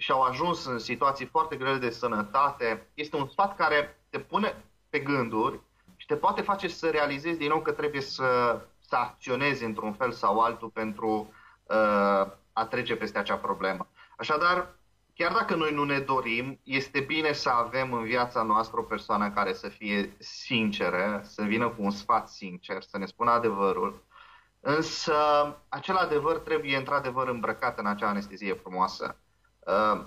și 0.01 0.11
au 0.11 0.23
ajuns 0.23 0.65
în 0.65 0.79
situații 0.79 1.27
foarte 1.27 1.57
grele 1.57 1.79
de 1.79 1.91
sănătate, 1.91 2.91
este 2.95 3.17
un 3.17 3.29
sfat 3.29 3.57
care 3.57 4.01
te 4.11 4.19
pune 4.19 4.65
pe 4.89 4.99
gânduri 4.99 5.61
și 5.97 6.07
te 6.07 6.17
poate 6.17 6.41
face 6.43 6.69
să 6.69 6.89
realizezi 6.91 7.39
din 7.39 7.49
nou 7.49 7.61
că 7.61 7.73
trebuie 7.73 8.01
să, 8.01 8.61
să 8.81 8.97
acționezi 8.97 9.65
într-un 9.65 9.93
fel 9.93 10.13
sau 10.13 10.41
altul 10.41 10.69
pentru 10.69 11.33
uh, 11.65 12.27
a 12.53 12.67
trece 12.69 12.97
peste 12.97 13.19
acea 13.19 13.37
problemă. 13.37 13.89
Așadar, 14.17 14.75
chiar 15.15 15.33
dacă 15.33 15.55
noi 15.55 15.73
nu 15.73 15.85
ne 15.85 15.99
dorim, 15.99 16.61
este 16.63 17.01
bine 17.01 17.33
să 17.33 17.49
avem 17.49 17.93
în 17.93 18.03
viața 18.03 18.43
noastră 18.43 18.81
o 18.81 18.83
persoană 18.83 19.31
care 19.31 19.53
să 19.53 19.69
fie 19.69 20.17
sinceră, 20.19 21.21
să 21.25 21.43
vină 21.43 21.69
cu 21.69 21.83
un 21.83 21.91
sfat 21.91 22.29
sincer, 22.29 22.83
să 22.83 22.99
ne 22.99 23.07
spună 23.07 23.31
adevărul 23.31 24.03
Însă 24.61 25.15
acel 25.69 25.97
adevăr 25.97 26.39
trebuie 26.39 26.77
într-adevăr 26.77 27.29
îmbrăcat 27.29 27.79
în 27.79 27.87
acea 27.87 28.09
anestezie 28.09 28.55
frumoasă. 28.55 29.17
Uh, 29.67 30.05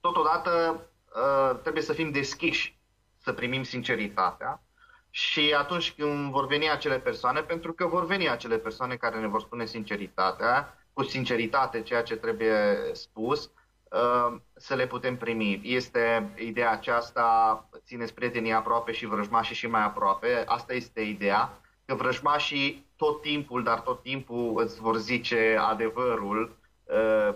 totodată 0.00 0.80
uh, 1.14 1.58
trebuie 1.62 1.82
să 1.82 1.92
fim 1.92 2.10
deschiși 2.10 2.78
să 3.18 3.32
primim 3.32 3.62
sinceritatea 3.62 4.62
și 5.10 5.54
atunci 5.58 5.92
când 5.92 6.30
vor 6.30 6.46
veni 6.46 6.70
acele 6.70 6.98
persoane, 6.98 7.40
pentru 7.40 7.72
că 7.72 7.86
vor 7.86 8.06
veni 8.06 8.28
acele 8.28 8.58
persoane 8.58 8.96
care 8.96 9.20
ne 9.20 9.26
vor 9.26 9.40
spune 9.40 9.66
sinceritatea, 9.66 10.78
cu 10.92 11.02
sinceritate 11.02 11.82
ceea 11.82 12.02
ce 12.02 12.16
trebuie 12.16 12.76
spus, 12.92 13.50
uh, 13.90 14.36
să 14.56 14.74
le 14.74 14.86
putem 14.86 15.16
primi. 15.16 15.60
Este 15.64 16.32
ideea 16.36 16.70
aceasta, 16.70 17.68
țineți 17.84 18.14
prietenii 18.14 18.52
aproape 18.52 18.92
și 18.92 19.06
vrăjmașii 19.06 19.54
și 19.54 19.66
mai 19.66 19.82
aproape, 19.82 20.44
asta 20.46 20.72
este 20.72 21.00
ideea, 21.00 21.60
că 21.84 21.94
vrăjmașii 21.94 22.86
tot 22.96 23.20
timpul, 23.20 23.62
dar 23.62 23.80
tot 23.80 24.02
timpul 24.02 24.62
îți 24.62 24.80
vor 24.80 24.96
zice 24.96 25.56
adevărul 25.60 26.56
uh, 26.84 27.34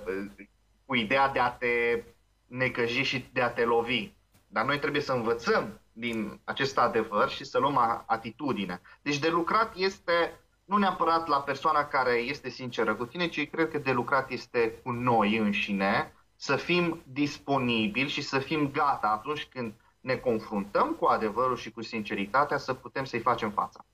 cu 0.87 0.95
ideea 0.95 1.29
de 1.29 1.39
a 1.39 1.51
te 1.51 2.03
necăji 2.47 3.03
și 3.03 3.29
de 3.33 3.41
a 3.41 3.51
te 3.51 3.65
lovi. 3.65 4.13
Dar 4.47 4.65
noi 4.65 4.79
trebuie 4.79 5.03
să 5.03 5.13
învățăm 5.13 5.81
din 5.93 6.41
acest 6.45 6.79
adevăr 6.79 7.29
și 7.29 7.45
să 7.45 7.59
luăm 7.59 8.05
atitudine. 8.07 8.81
Deci 9.03 9.19
de 9.19 9.29
lucrat 9.29 9.77
este 9.77 10.39
nu 10.65 10.77
neapărat 10.77 11.29
la 11.29 11.41
persoana 11.41 11.85
care 11.85 12.13
este 12.13 12.49
sinceră 12.49 12.95
cu 12.95 13.05
tine, 13.05 13.29
ci 13.29 13.51
cred 13.51 13.71
că 13.71 13.79
de 13.79 13.93
lucrat 13.93 14.31
este 14.31 14.81
cu 14.83 14.91
noi 14.91 15.37
înșine, 15.37 16.13
să 16.37 16.57
fim 16.57 17.03
disponibili 17.13 18.09
și 18.09 18.23
să 18.23 18.39
fim 18.39 18.71
gata 18.71 19.07
atunci 19.07 19.45
când 19.45 19.73
ne 20.01 20.17
confruntăm 20.17 20.97
cu 20.99 21.05
adevărul 21.05 21.57
și 21.57 21.71
cu 21.71 21.83
sinceritatea 21.83 22.57
să 22.57 22.75
putem 22.75 23.05
să-i 23.05 23.21
facem 23.21 23.51
fața. 23.51 23.85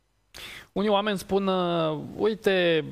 Unii 0.73 0.89
oameni 0.89 1.19
spun, 1.19 1.47
uh, 1.47 1.99
uite, 2.17 2.85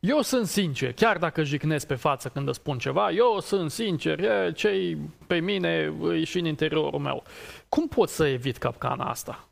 eu 0.00 0.20
sunt 0.20 0.46
sincer, 0.46 0.92
chiar 0.92 1.18
dacă 1.18 1.42
jignesc 1.42 1.86
pe 1.86 1.94
față 1.94 2.28
când 2.28 2.48
îți 2.48 2.58
spun 2.58 2.78
ceva, 2.78 3.10
eu 3.10 3.40
sunt 3.40 3.70
sincer, 3.70 4.52
cei 4.52 4.96
pe 5.26 5.38
mine 5.38 5.94
e 6.12 6.24
și 6.24 6.38
în 6.38 6.44
interiorul 6.44 7.00
meu. 7.00 7.22
Cum 7.68 7.88
pot 7.88 8.08
să 8.08 8.26
evit 8.26 8.56
capcana 8.56 9.04
asta? 9.04 9.48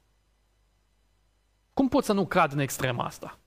Cum 1.73 1.89
pot 1.89 2.05
să 2.05 2.13
nu 2.13 2.27
cad 2.27 2.53
în 2.53 2.59
extrema 2.59 3.05
asta? 3.05 3.39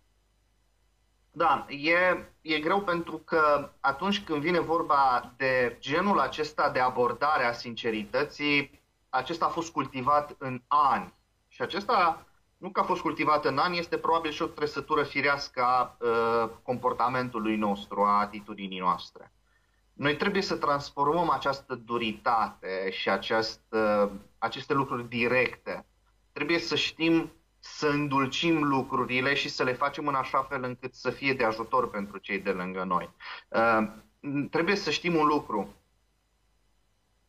Da, 1.31 1.65
e, 1.69 2.25
e 2.41 2.59
greu 2.59 2.81
pentru 2.81 3.17
că 3.17 3.71
atunci 3.79 4.23
când 4.23 4.41
vine 4.41 4.59
vorba 4.59 5.33
de 5.38 5.77
genul 5.79 6.19
acesta 6.19 6.69
de 6.69 6.79
abordare 6.79 7.43
a 7.43 7.51
sincerității, 7.51 8.81
acesta 9.09 9.45
a 9.45 9.49
fost 9.49 9.71
cultivat 9.71 10.35
în 10.38 10.62
ani. 10.67 11.13
Și 11.47 11.62
acesta, 11.62 12.25
nu 12.60 12.69
că 12.69 12.80
a 12.80 12.84
fost 12.84 13.02
cultivat 13.02 13.45
în 13.45 13.58
ani, 13.58 13.78
este 13.78 13.98
probabil 13.98 14.32
și 14.32 14.41
o 14.41 14.45
trăsătură 14.45 15.04
firească 15.04 15.62
a 15.63 15.98
uh, 16.00 16.50
comportamentului 16.63 17.56
nostru, 17.56 18.04
a 18.04 18.19
atitudinii 18.19 18.80
noastre. 18.80 19.32
Noi 19.93 20.15
trebuie 20.15 20.41
să 20.41 20.56
transformăm 20.56 21.30
această 21.30 21.76
duritate 21.76 22.89
și 22.91 23.10
această, 23.10 24.12
aceste 24.38 24.74
lucruri 24.74 25.10
directe. 25.10 25.86
Trebuie 26.32 26.60
să 26.60 26.76
știm 26.76 27.32
să 27.60 27.88
îndulcim 27.88 28.63
lucrurile 28.63 29.34
și 29.34 29.50
să 29.50 29.63
le 29.63 29.74
facem 29.74 30.08
în 30.08 30.15
așa 30.15 30.43
fel 30.43 30.63
încât 30.63 30.93
să 30.93 31.10
fie 31.10 31.34
de 31.34 31.43
ajutor 31.43 31.89
pentru 31.89 32.17
cei 32.17 32.39
de 32.39 32.52
lângă 32.52 32.84
noi. 32.84 33.10
Uh, 33.48 33.88
trebuie 34.52 34.76
să 34.76 34.91
știm 34.91 35.15
un 35.15 35.28
lucru. 35.28 35.74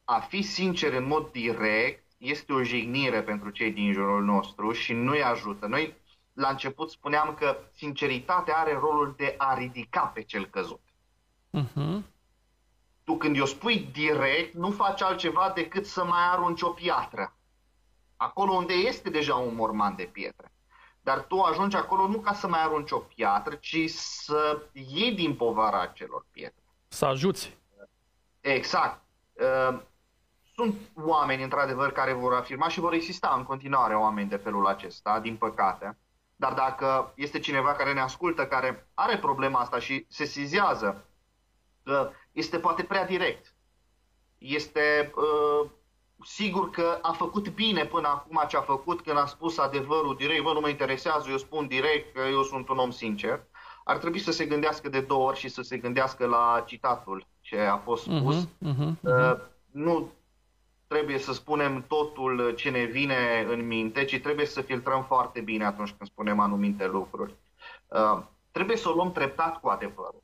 A 0.04 0.20
fi 0.20 0.42
sincer 0.42 0.92
în 0.92 1.06
mod 1.06 1.30
direct 1.30 2.09
este 2.20 2.52
o 2.52 2.62
jignire 2.62 3.22
pentru 3.22 3.50
cei 3.50 3.70
din 3.70 3.92
jurul 3.92 4.24
nostru 4.24 4.72
și 4.72 4.92
nu 4.92 5.10
îi 5.10 5.22
ajută. 5.22 5.66
Noi 5.66 5.94
la 6.32 6.48
început 6.48 6.90
spuneam 6.90 7.34
că 7.34 7.58
sinceritatea 7.74 8.56
are 8.56 8.72
rolul 8.72 9.14
de 9.16 9.34
a 9.38 9.54
ridica 9.54 10.00
pe 10.00 10.22
cel 10.22 10.46
căzut. 10.46 10.80
Uh-huh. 11.58 12.02
Tu 13.04 13.16
când 13.16 13.40
o 13.40 13.44
spui 13.44 13.88
direct, 13.92 14.54
nu 14.54 14.70
faci 14.70 15.02
altceva 15.02 15.52
decât 15.54 15.86
să 15.86 16.04
mai 16.04 16.30
arunci 16.30 16.62
o 16.62 16.70
piatră. 16.70 17.34
Acolo 18.16 18.52
unde 18.52 18.72
este 18.72 19.10
deja 19.10 19.34
un 19.34 19.54
morman 19.54 19.96
de 19.96 20.04
pietre. 20.12 20.52
Dar 21.00 21.20
tu 21.20 21.40
ajungi 21.40 21.76
acolo 21.76 22.06
nu 22.06 22.18
ca 22.18 22.32
să 22.32 22.48
mai 22.48 22.62
arunci 22.62 22.90
o 22.90 22.98
piatră, 22.98 23.54
ci 23.54 23.90
să 23.90 24.62
iei 24.72 25.12
din 25.12 25.34
povara 25.34 25.80
acelor 25.80 26.26
pietre. 26.30 26.62
Să 26.88 27.04
ajuți. 27.04 27.56
Exact. 28.40 29.02
Ă, 30.60 30.62
sunt 30.62 30.74
oameni, 31.06 31.42
într-adevăr, 31.42 31.92
care 31.92 32.12
vor 32.12 32.34
afirma 32.34 32.68
și 32.68 32.80
vor 32.80 32.92
exista 32.92 33.34
în 33.36 33.42
continuare 33.42 33.94
oameni 33.94 34.28
de 34.28 34.36
felul 34.36 34.66
acesta, 34.66 35.20
din 35.20 35.36
păcate. 35.36 35.98
Dar 36.36 36.52
dacă 36.52 37.12
este 37.14 37.38
cineva 37.38 37.72
care 37.72 37.92
ne 37.92 38.00
ascultă, 38.00 38.46
care 38.46 38.88
are 38.94 39.18
problema 39.18 39.60
asta 39.60 39.78
și 39.78 40.06
se 40.08 40.24
sizează 40.24 41.04
că 41.84 42.10
este 42.32 42.58
poate 42.58 42.82
prea 42.82 43.06
direct, 43.06 43.54
este 44.38 45.12
uh, 45.16 45.70
sigur 46.24 46.70
că 46.70 46.98
a 47.02 47.12
făcut 47.12 47.48
bine 47.48 47.84
până 47.84 48.08
acum 48.08 48.44
ce 48.48 48.56
a 48.56 48.60
făcut 48.60 49.00
când 49.00 49.18
a 49.18 49.26
spus 49.26 49.58
adevărul 49.58 50.16
direct, 50.16 50.42
bă, 50.42 50.52
nu 50.52 50.60
mă 50.60 50.68
interesează, 50.68 51.30
eu 51.30 51.36
spun 51.36 51.66
direct 51.66 52.14
că 52.14 52.20
eu 52.20 52.42
sunt 52.42 52.68
un 52.68 52.78
om 52.78 52.90
sincer, 52.90 53.40
ar 53.84 53.96
trebui 53.96 54.18
să 54.18 54.32
se 54.32 54.46
gândească 54.46 54.88
de 54.88 55.00
două 55.00 55.28
ori 55.28 55.38
și 55.38 55.48
să 55.48 55.62
se 55.62 55.76
gândească 55.76 56.26
la 56.26 56.62
citatul 56.66 57.26
ce 57.40 57.60
a 57.60 57.76
fost 57.76 58.02
spus. 58.02 58.44
Uh-huh, 58.44 58.68
uh-huh, 58.68 58.92
uh-huh. 59.04 59.38
Nu 59.70 60.10
trebuie 60.90 61.18
să 61.18 61.32
spunem 61.32 61.84
totul 61.88 62.54
ce 62.54 62.70
ne 62.70 62.84
vine 62.84 63.46
în 63.48 63.66
minte, 63.66 64.04
ci 64.04 64.20
trebuie 64.20 64.46
să 64.46 64.60
filtrăm 64.60 65.04
foarte 65.04 65.40
bine 65.40 65.64
atunci 65.64 65.92
când 65.92 66.10
spunem 66.10 66.40
anumite 66.40 66.86
lucruri. 66.86 67.34
Uh, 67.86 68.22
trebuie 68.50 68.76
să 68.76 68.88
o 68.88 68.92
luăm 68.92 69.12
treptat 69.12 69.60
cu 69.60 69.68
adevărul. 69.68 70.22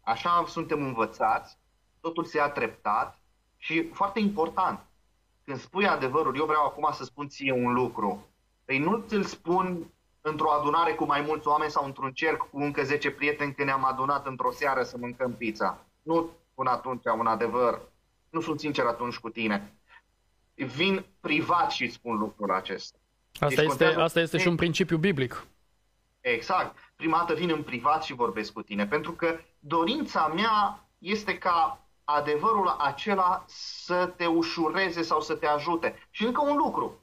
Așa 0.00 0.44
suntem 0.46 0.82
învățați, 0.82 1.58
totul 2.00 2.24
se 2.24 2.36
ia 2.36 2.50
treptat 2.50 3.18
și 3.56 3.88
foarte 3.92 4.18
important, 4.18 4.80
când 5.44 5.58
spui 5.58 5.86
adevărul, 5.86 6.36
eu 6.36 6.44
vreau 6.44 6.64
acum 6.64 6.88
să 6.92 7.04
spun 7.04 7.28
ție 7.28 7.52
un 7.52 7.72
lucru. 7.72 8.26
Păi 8.64 8.78
nu 8.78 9.04
ți-l 9.06 9.24
spun 9.24 9.92
într-o 10.20 10.50
adunare 10.50 10.92
cu 10.92 11.04
mai 11.04 11.20
mulți 11.20 11.48
oameni 11.48 11.70
sau 11.70 11.84
într-un 11.84 12.12
cerc 12.12 12.50
cu 12.50 12.58
încă 12.58 12.82
10 12.82 13.10
prieteni 13.10 13.54
când 13.54 13.68
ne-am 13.68 13.84
adunat 13.84 14.26
într-o 14.26 14.50
seară 14.50 14.82
să 14.82 14.96
mâncăm 14.98 15.34
pizza. 15.34 15.86
Nu 16.02 16.30
spun 16.52 16.66
atunci 16.66 17.04
un 17.18 17.26
adevăr. 17.26 17.80
Nu 18.30 18.40
sunt 18.40 18.60
sincer 18.60 18.84
atunci 18.84 19.18
cu 19.18 19.28
tine. 19.28 19.77
Vin 20.64 21.04
privat 21.20 21.70
și 21.70 21.90
spun 21.90 22.16
lucrul 22.16 22.50
acesta. 22.50 22.98
Asta 23.40 23.60
deci 23.60 23.70
este, 23.70 23.84
asta 23.84 24.20
este 24.20 24.38
și 24.38 24.48
un 24.48 24.56
principiu 24.56 24.96
biblic. 24.96 25.46
Exact. 26.20 26.76
Prima 26.96 27.18
dată 27.18 27.34
vin 27.34 27.50
în 27.50 27.62
privat 27.62 28.04
și 28.04 28.14
vorbesc 28.14 28.52
cu 28.52 28.62
tine, 28.62 28.86
pentru 28.86 29.12
că 29.12 29.38
dorința 29.58 30.26
mea 30.26 30.88
este 30.98 31.38
ca 31.38 31.86
adevărul 32.04 32.68
acela 32.78 33.44
să 33.46 34.12
te 34.16 34.26
ușureze 34.26 35.02
sau 35.02 35.20
să 35.20 35.34
te 35.34 35.46
ajute. 35.46 36.06
Și 36.10 36.24
încă 36.24 36.42
un 36.42 36.56
lucru. 36.56 37.02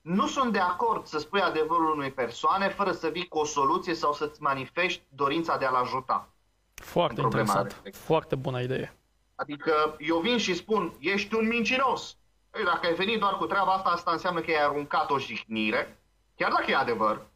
Nu 0.00 0.26
sunt 0.26 0.52
de 0.52 0.58
acord 0.58 1.06
să 1.06 1.18
spui 1.18 1.40
adevărul 1.40 1.96
unei 1.96 2.12
persoane 2.12 2.68
fără 2.68 2.92
să 2.92 3.08
vii 3.08 3.28
cu 3.28 3.38
o 3.38 3.44
soluție 3.44 3.94
sau 3.94 4.12
să-ți 4.12 4.42
manifesti 4.42 5.02
dorința 5.08 5.56
de 5.56 5.64
a-l 5.64 5.74
ajuta. 5.74 6.28
Foarte 6.74 7.20
interesant. 7.20 7.82
Foarte 7.92 8.34
bună 8.34 8.60
idee. 8.60 8.94
Adică 9.34 9.96
eu 9.98 10.18
vin 10.18 10.38
și 10.38 10.54
spun, 10.54 10.94
ești 10.98 11.34
un 11.34 11.46
mincinos. 11.46 12.16
Păi 12.50 12.64
dacă 12.64 12.86
ai 12.86 12.94
venit 12.94 13.18
doar 13.20 13.36
cu 13.36 13.46
treaba 13.46 13.72
asta, 13.72 13.88
asta 13.90 14.10
înseamnă 14.10 14.40
că 14.40 14.50
ai 14.50 14.64
aruncat 14.64 15.10
o 15.10 15.18
jignire, 15.18 15.98
chiar 16.36 16.50
dacă 16.50 16.70
e 16.70 16.76
adevăr. 16.76 17.26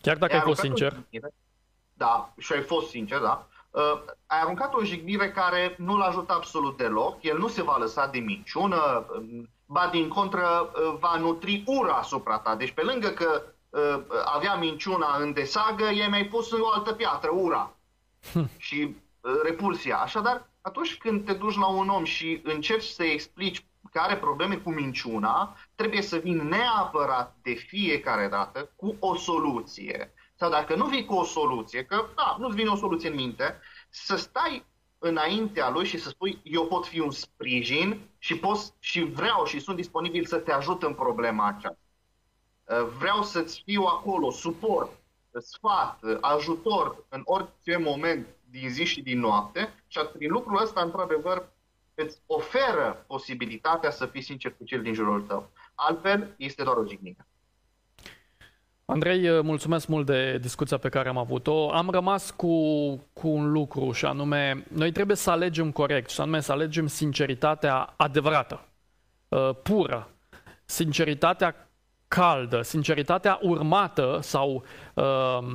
Chiar 0.00 0.16
dacă 0.16 0.32
ai, 0.32 0.38
ai 0.38 0.44
fost 0.44 0.60
sincer. 0.60 0.96
Da, 1.94 2.32
și 2.38 2.52
ai 2.52 2.62
fost 2.62 2.88
sincer, 2.88 3.18
da. 3.18 3.46
Uh, 3.70 4.02
ai 4.26 4.40
aruncat 4.40 4.74
o 4.74 4.84
jignire 4.84 5.30
care 5.30 5.74
nu 5.78 5.96
l 5.96 6.00
ajută 6.00 6.32
absolut 6.32 6.76
deloc, 6.76 7.22
el 7.22 7.38
nu 7.38 7.48
se 7.48 7.62
va 7.62 7.76
lăsa 7.76 8.06
de 8.06 8.18
minciună, 8.18 9.06
um, 9.16 9.48
ba 9.66 9.88
din 9.92 10.08
contră 10.08 10.72
uh, 10.74 10.96
va 10.98 11.16
nutri 11.16 11.62
ura 11.66 11.92
asupra 11.92 12.38
ta. 12.38 12.54
Deci 12.54 12.70
pe 12.70 12.82
lângă 12.82 13.08
că 13.08 13.42
uh, 13.68 14.04
avea 14.24 14.54
minciuna 14.54 15.16
în 15.16 15.32
desagă, 15.32 15.84
i-ai 15.94 16.08
mai 16.08 16.24
pus 16.24 16.52
în 16.52 16.60
o 16.60 16.70
altă 16.72 16.92
piatră, 16.92 17.30
ura 17.32 17.76
hm. 18.32 18.50
și 18.56 18.96
uh, 19.20 19.32
repulsia. 19.44 19.96
Așadar, 19.96 20.48
atunci 20.60 20.96
când 20.96 21.24
te 21.24 21.32
duci 21.32 21.56
la 21.56 21.66
un 21.66 21.88
om 21.88 22.04
și 22.04 22.40
încerci 22.44 22.84
să-i 22.84 23.12
explici 23.12 23.66
că 23.92 23.98
are 23.98 24.16
probleme 24.16 24.56
cu 24.56 24.70
minciuna, 24.70 25.56
trebuie 25.74 26.02
să 26.02 26.16
vin 26.16 26.48
neapărat 26.48 27.36
de 27.42 27.52
fiecare 27.52 28.28
dată 28.28 28.70
cu 28.76 28.96
o 28.98 29.16
soluție. 29.16 30.12
Sau 30.34 30.50
dacă 30.50 30.74
nu 30.74 30.86
vii 30.86 31.04
cu 31.04 31.14
o 31.14 31.24
soluție, 31.24 31.84
că 31.84 32.04
da, 32.16 32.36
nu-ți 32.38 32.54
vine 32.54 32.68
o 32.68 32.76
soluție 32.76 33.08
în 33.08 33.14
minte, 33.14 33.60
să 33.88 34.16
stai 34.16 34.64
înaintea 34.98 35.70
lui 35.70 35.84
și 35.86 35.98
să 35.98 36.08
spui 36.08 36.40
eu 36.42 36.66
pot 36.66 36.86
fi 36.86 37.00
un 37.00 37.10
sprijin 37.10 38.00
și 38.18 38.38
pot 38.38 38.58
și 38.78 39.02
vreau 39.02 39.44
și 39.44 39.60
sunt 39.60 39.76
disponibil 39.76 40.24
să 40.24 40.36
te 40.36 40.52
ajut 40.52 40.82
în 40.82 40.94
problema 40.94 41.46
aceasta. 41.46 41.78
Uh, 42.64 42.88
vreau 42.98 43.22
să-ți 43.22 43.62
fiu 43.64 43.82
acolo, 43.82 44.30
suport, 44.30 44.90
sfat, 45.40 46.00
ajutor 46.20 47.04
în 47.08 47.22
orice 47.24 47.76
moment 47.76 48.26
din 48.50 48.70
zi 48.70 48.84
și 48.84 49.02
din 49.02 49.20
noapte 49.20 49.74
și 49.86 50.00
prin 50.12 50.30
lucrul 50.30 50.62
ăsta, 50.62 50.80
într-adevăr, 50.80 51.48
îți 52.02 52.22
oferă 52.26 53.04
posibilitatea 53.06 53.90
să 53.90 54.06
fii 54.06 54.22
sincer 54.22 54.54
cu 54.58 54.64
cel 54.64 54.82
din 54.82 54.94
jurul 54.94 55.22
tău. 55.22 55.50
Altfel, 55.74 56.34
este 56.36 56.62
doar 56.62 56.76
o 56.76 56.86
jignire. 56.86 57.26
Andrei, 58.84 59.42
mulțumesc 59.42 59.86
mult 59.86 60.06
de 60.06 60.38
discuția 60.38 60.76
pe 60.76 60.88
care 60.88 61.08
am 61.08 61.16
avut-o. 61.16 61.72
Am 61.72 61.90
rămas 61.90 62.30
cu, 62.30 62.48
cu 63.12 63.28
un 63.28 63.52
lucru 63.52 63.92
și 63.92 64.04
anume, 64.04 64.66
noi 64.68 64.92
trebuie 64.92 65.16
să 65.16 65.30
alegem 65.30 65.72
corect 65.72 66.10
și 66.10 66.20
anume 66.20 66.40
să 66.40 66.52
alegem 66.52 66.86
sinceritatea 66.86 67.94
adevărată, 67.96 68.64
uh, 69.28 69.50
pură, 69.62 70.10
sinceritatea 70.64 71.70
caldă, 72.08 72.62
sinceritatea 72.62 73.38
urmată 73.42 74.18
sau 74.22 74.64
uh, 74.94 75.54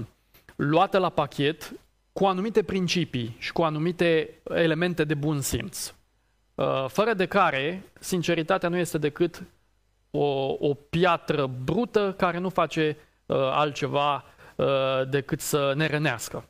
luată 0.56 0.97
la 0.97 1.10
pachet 1.10 1.71
cu 2.12 2.25
anumite 2.25 2.63
principii 2.63 3.36
și 3.39 3.51
cu 3.51 3.62
anumite 3.62 4.41
elemente 4.49 5.03
de 5.03 5.13
bun 5.13 5.41
simț. 5.41 5.93
Uh, 6.56 6.86
fără 6.88 7.13
de 7.13 7.26
care 7.26 7.84
sinceritatea 8.00 8.70
nu 8.70 8.78
este 8.78 8.98
decât 8.98 9.44
o, 10.12 10.56
o 10.60 10.74
piatră 10.74 11.46
brută 11.63 12.13
care 12.18 12.38
nu 12.38 12.50
face 12.50 12.98
Uh, 13.26 13.38
altceva 13.38 14.24
uh, 14.56 15.02
decât 15.10 15.39
să 15.39 15.74
ne 15.76 15.88
rănească. 15.88 16.46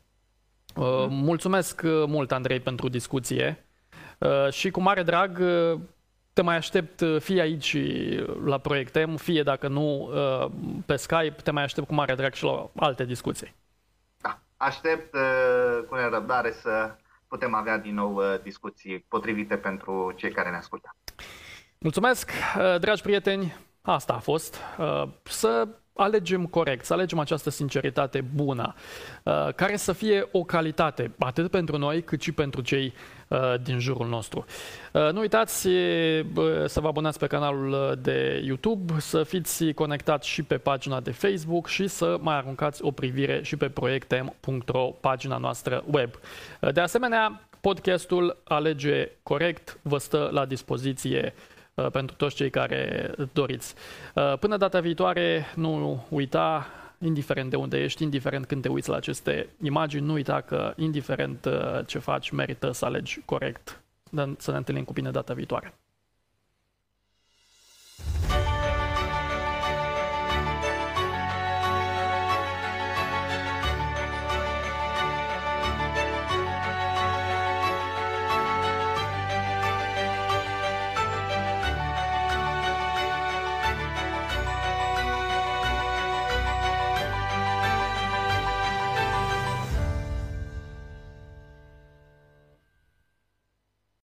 Uh, 0.76 1.06
mulțumesc 1.08 1.82
mult, 1.84 2.32
Andrei, 2.32 2.60
pentru 2.60 2.88
discuție 2.88 3.58
și 4.50 4.70
cu 4.70 4.80
mare 4.80 5.02
drag 5.02 5.42
te 6.32 6.42
mai 6.42 6.56
aștept 6.56 7.02
fie 7.18 7.40
aici 7.40 7.76
la 8.44 8.58
Proiectem, 8.58 9.16
fie 9.16 9.42
dacă 9.42 9.68
nu 9.68 10.10
pe 10.86 10.96
Skype, 10.96 11.36
te 11.42 11.50
mai 11.50 11.62
aștept 11.62 11.86
cu 11.86 11.94
mare 11.94 12.14
drag 12.14 12.32
și 12.32 12.44
la 12.44 12.70
alte 12.76 13.04
discuții. 13.04 13.54
Da, 14.20 14.38
aștept 14.56 15.16
cu 15.88 15.94
nerăbdare 15.94 16.52
să 16.52 16.94
putem 17.34 17.54
avea 17.54 17.78
din 17.78 17.94
nou 17.94 18.22
discuții 18.42 18.98
potrivite 19.08 19.56
pentru 19.56 20.12
cei 20.16 20.30
care 20.30 20.50
ne 20.50 20.56
ascultă. 20.56 20.96
Mulțumesc, 21.78 22.30
dragi 22.80 23.02
prieteni, 23.02 23.56
asta 23.82 24.12
a 24.12 24.18
fost. 24.18 24.60
Să 25.22 25.68
alegem 25.96 26.46
corect, 26.46 26.84
să 26.84 26.92
alegem 26.92 27.18
această 27.18 27.50
sinceritate 27.50 28.24
bună, 28.34 28.74
uh, 29.22 29.48
care 29.54 29.76
să 29.76 29.92
fie 29.92 30.28
o 30.32 30.44
calitate, 30.44 31.10
atât 31.18 31.50
pentru 31.50 31.78
noi, 31.78 32.02
cât 32.02 32.22
și 32.22 32.32
pentru 32.32 32.60
cei 32.60 32.92
uh, 33.28 33.54
din 33.62 33.78
jurul 33.78 34.08
nostru. 34.08 34.44
Uh, 34.92 35.12
nu 35.12 35.20
uitați 35.20 35.60
să 36.66 36.80
vă 36.80 36.86
abonați 36.86 37.18
pe 37.18 37.26
canalul 37.26 37.98
de 38.02 38.42
YouTube, 38.44 38.92
să 38.98 39.22
fiți 39.22 39.72
conectați 39.72 40.28
și 40.28 40.42
pe 40.42 40.56
pagina 40.56 41.00
de 41.00 41.10
Facebook 41.10 41.66
și 41.66 41.86
să 41.86 42.16
mai 42.20 42.34
aruncați 42.34 42.82
o 42.84 42.90
privire 42.90 43.42
și 43.42 43.56
pe 43.56 43.68
proiectem.ro, 43.68 44.84
pagina 45.00 45.36
noastră 45.36 45.84
web. 45.92 46.10
De 46.72 46.80
asemenea, 46.80 47.40
podcastul 47.60 48.36
Alege 48.44 49.10
Corect 49.22 49.78
vă 49.82 49.98
stă 49.98 50.28
la 50.32 50.44
dispoziție 50.44 51.34
pentru 51.92 52.16
toți 52.16 52.34
cei 52.34 52.50
care 52.50 53.10
doriți. 53.32 53.74
Până 54.40 54.56
data 54.56 54.80
viitoare, 54.80 55.46
nu 55.54 56.06
uita, 56.08 56.66
indiferent 56.98 57.50
de 57.50 57.56
unde 57.56 57.82
ești, 57.82 58.02
indiferent 58.02 58.46
când 58.46 58.62
te 58.62 58.68
uiți 58.68 58.88
la 58.88 58.96
aceste 58.96 59.48
imagini, 59.62 60.06
nu 60.06 60.12
uita 60.12 60.40
că 60.40 60.72
indiferent 60.76 61.48
ce 61.86 61.98
faci, 61.98 62.30
merită 62.30 62.72
să 62.72 62.84
alegi 62.84 63.20
corect. 63.24 63.80
Să 64.38 64.50
ne 64.50 64.56
întâlnim 64.56 64.84
cu 64.84 64.92
bine 64.92 65.10
data 65.10 65.34
viitoare. 65.34 65.74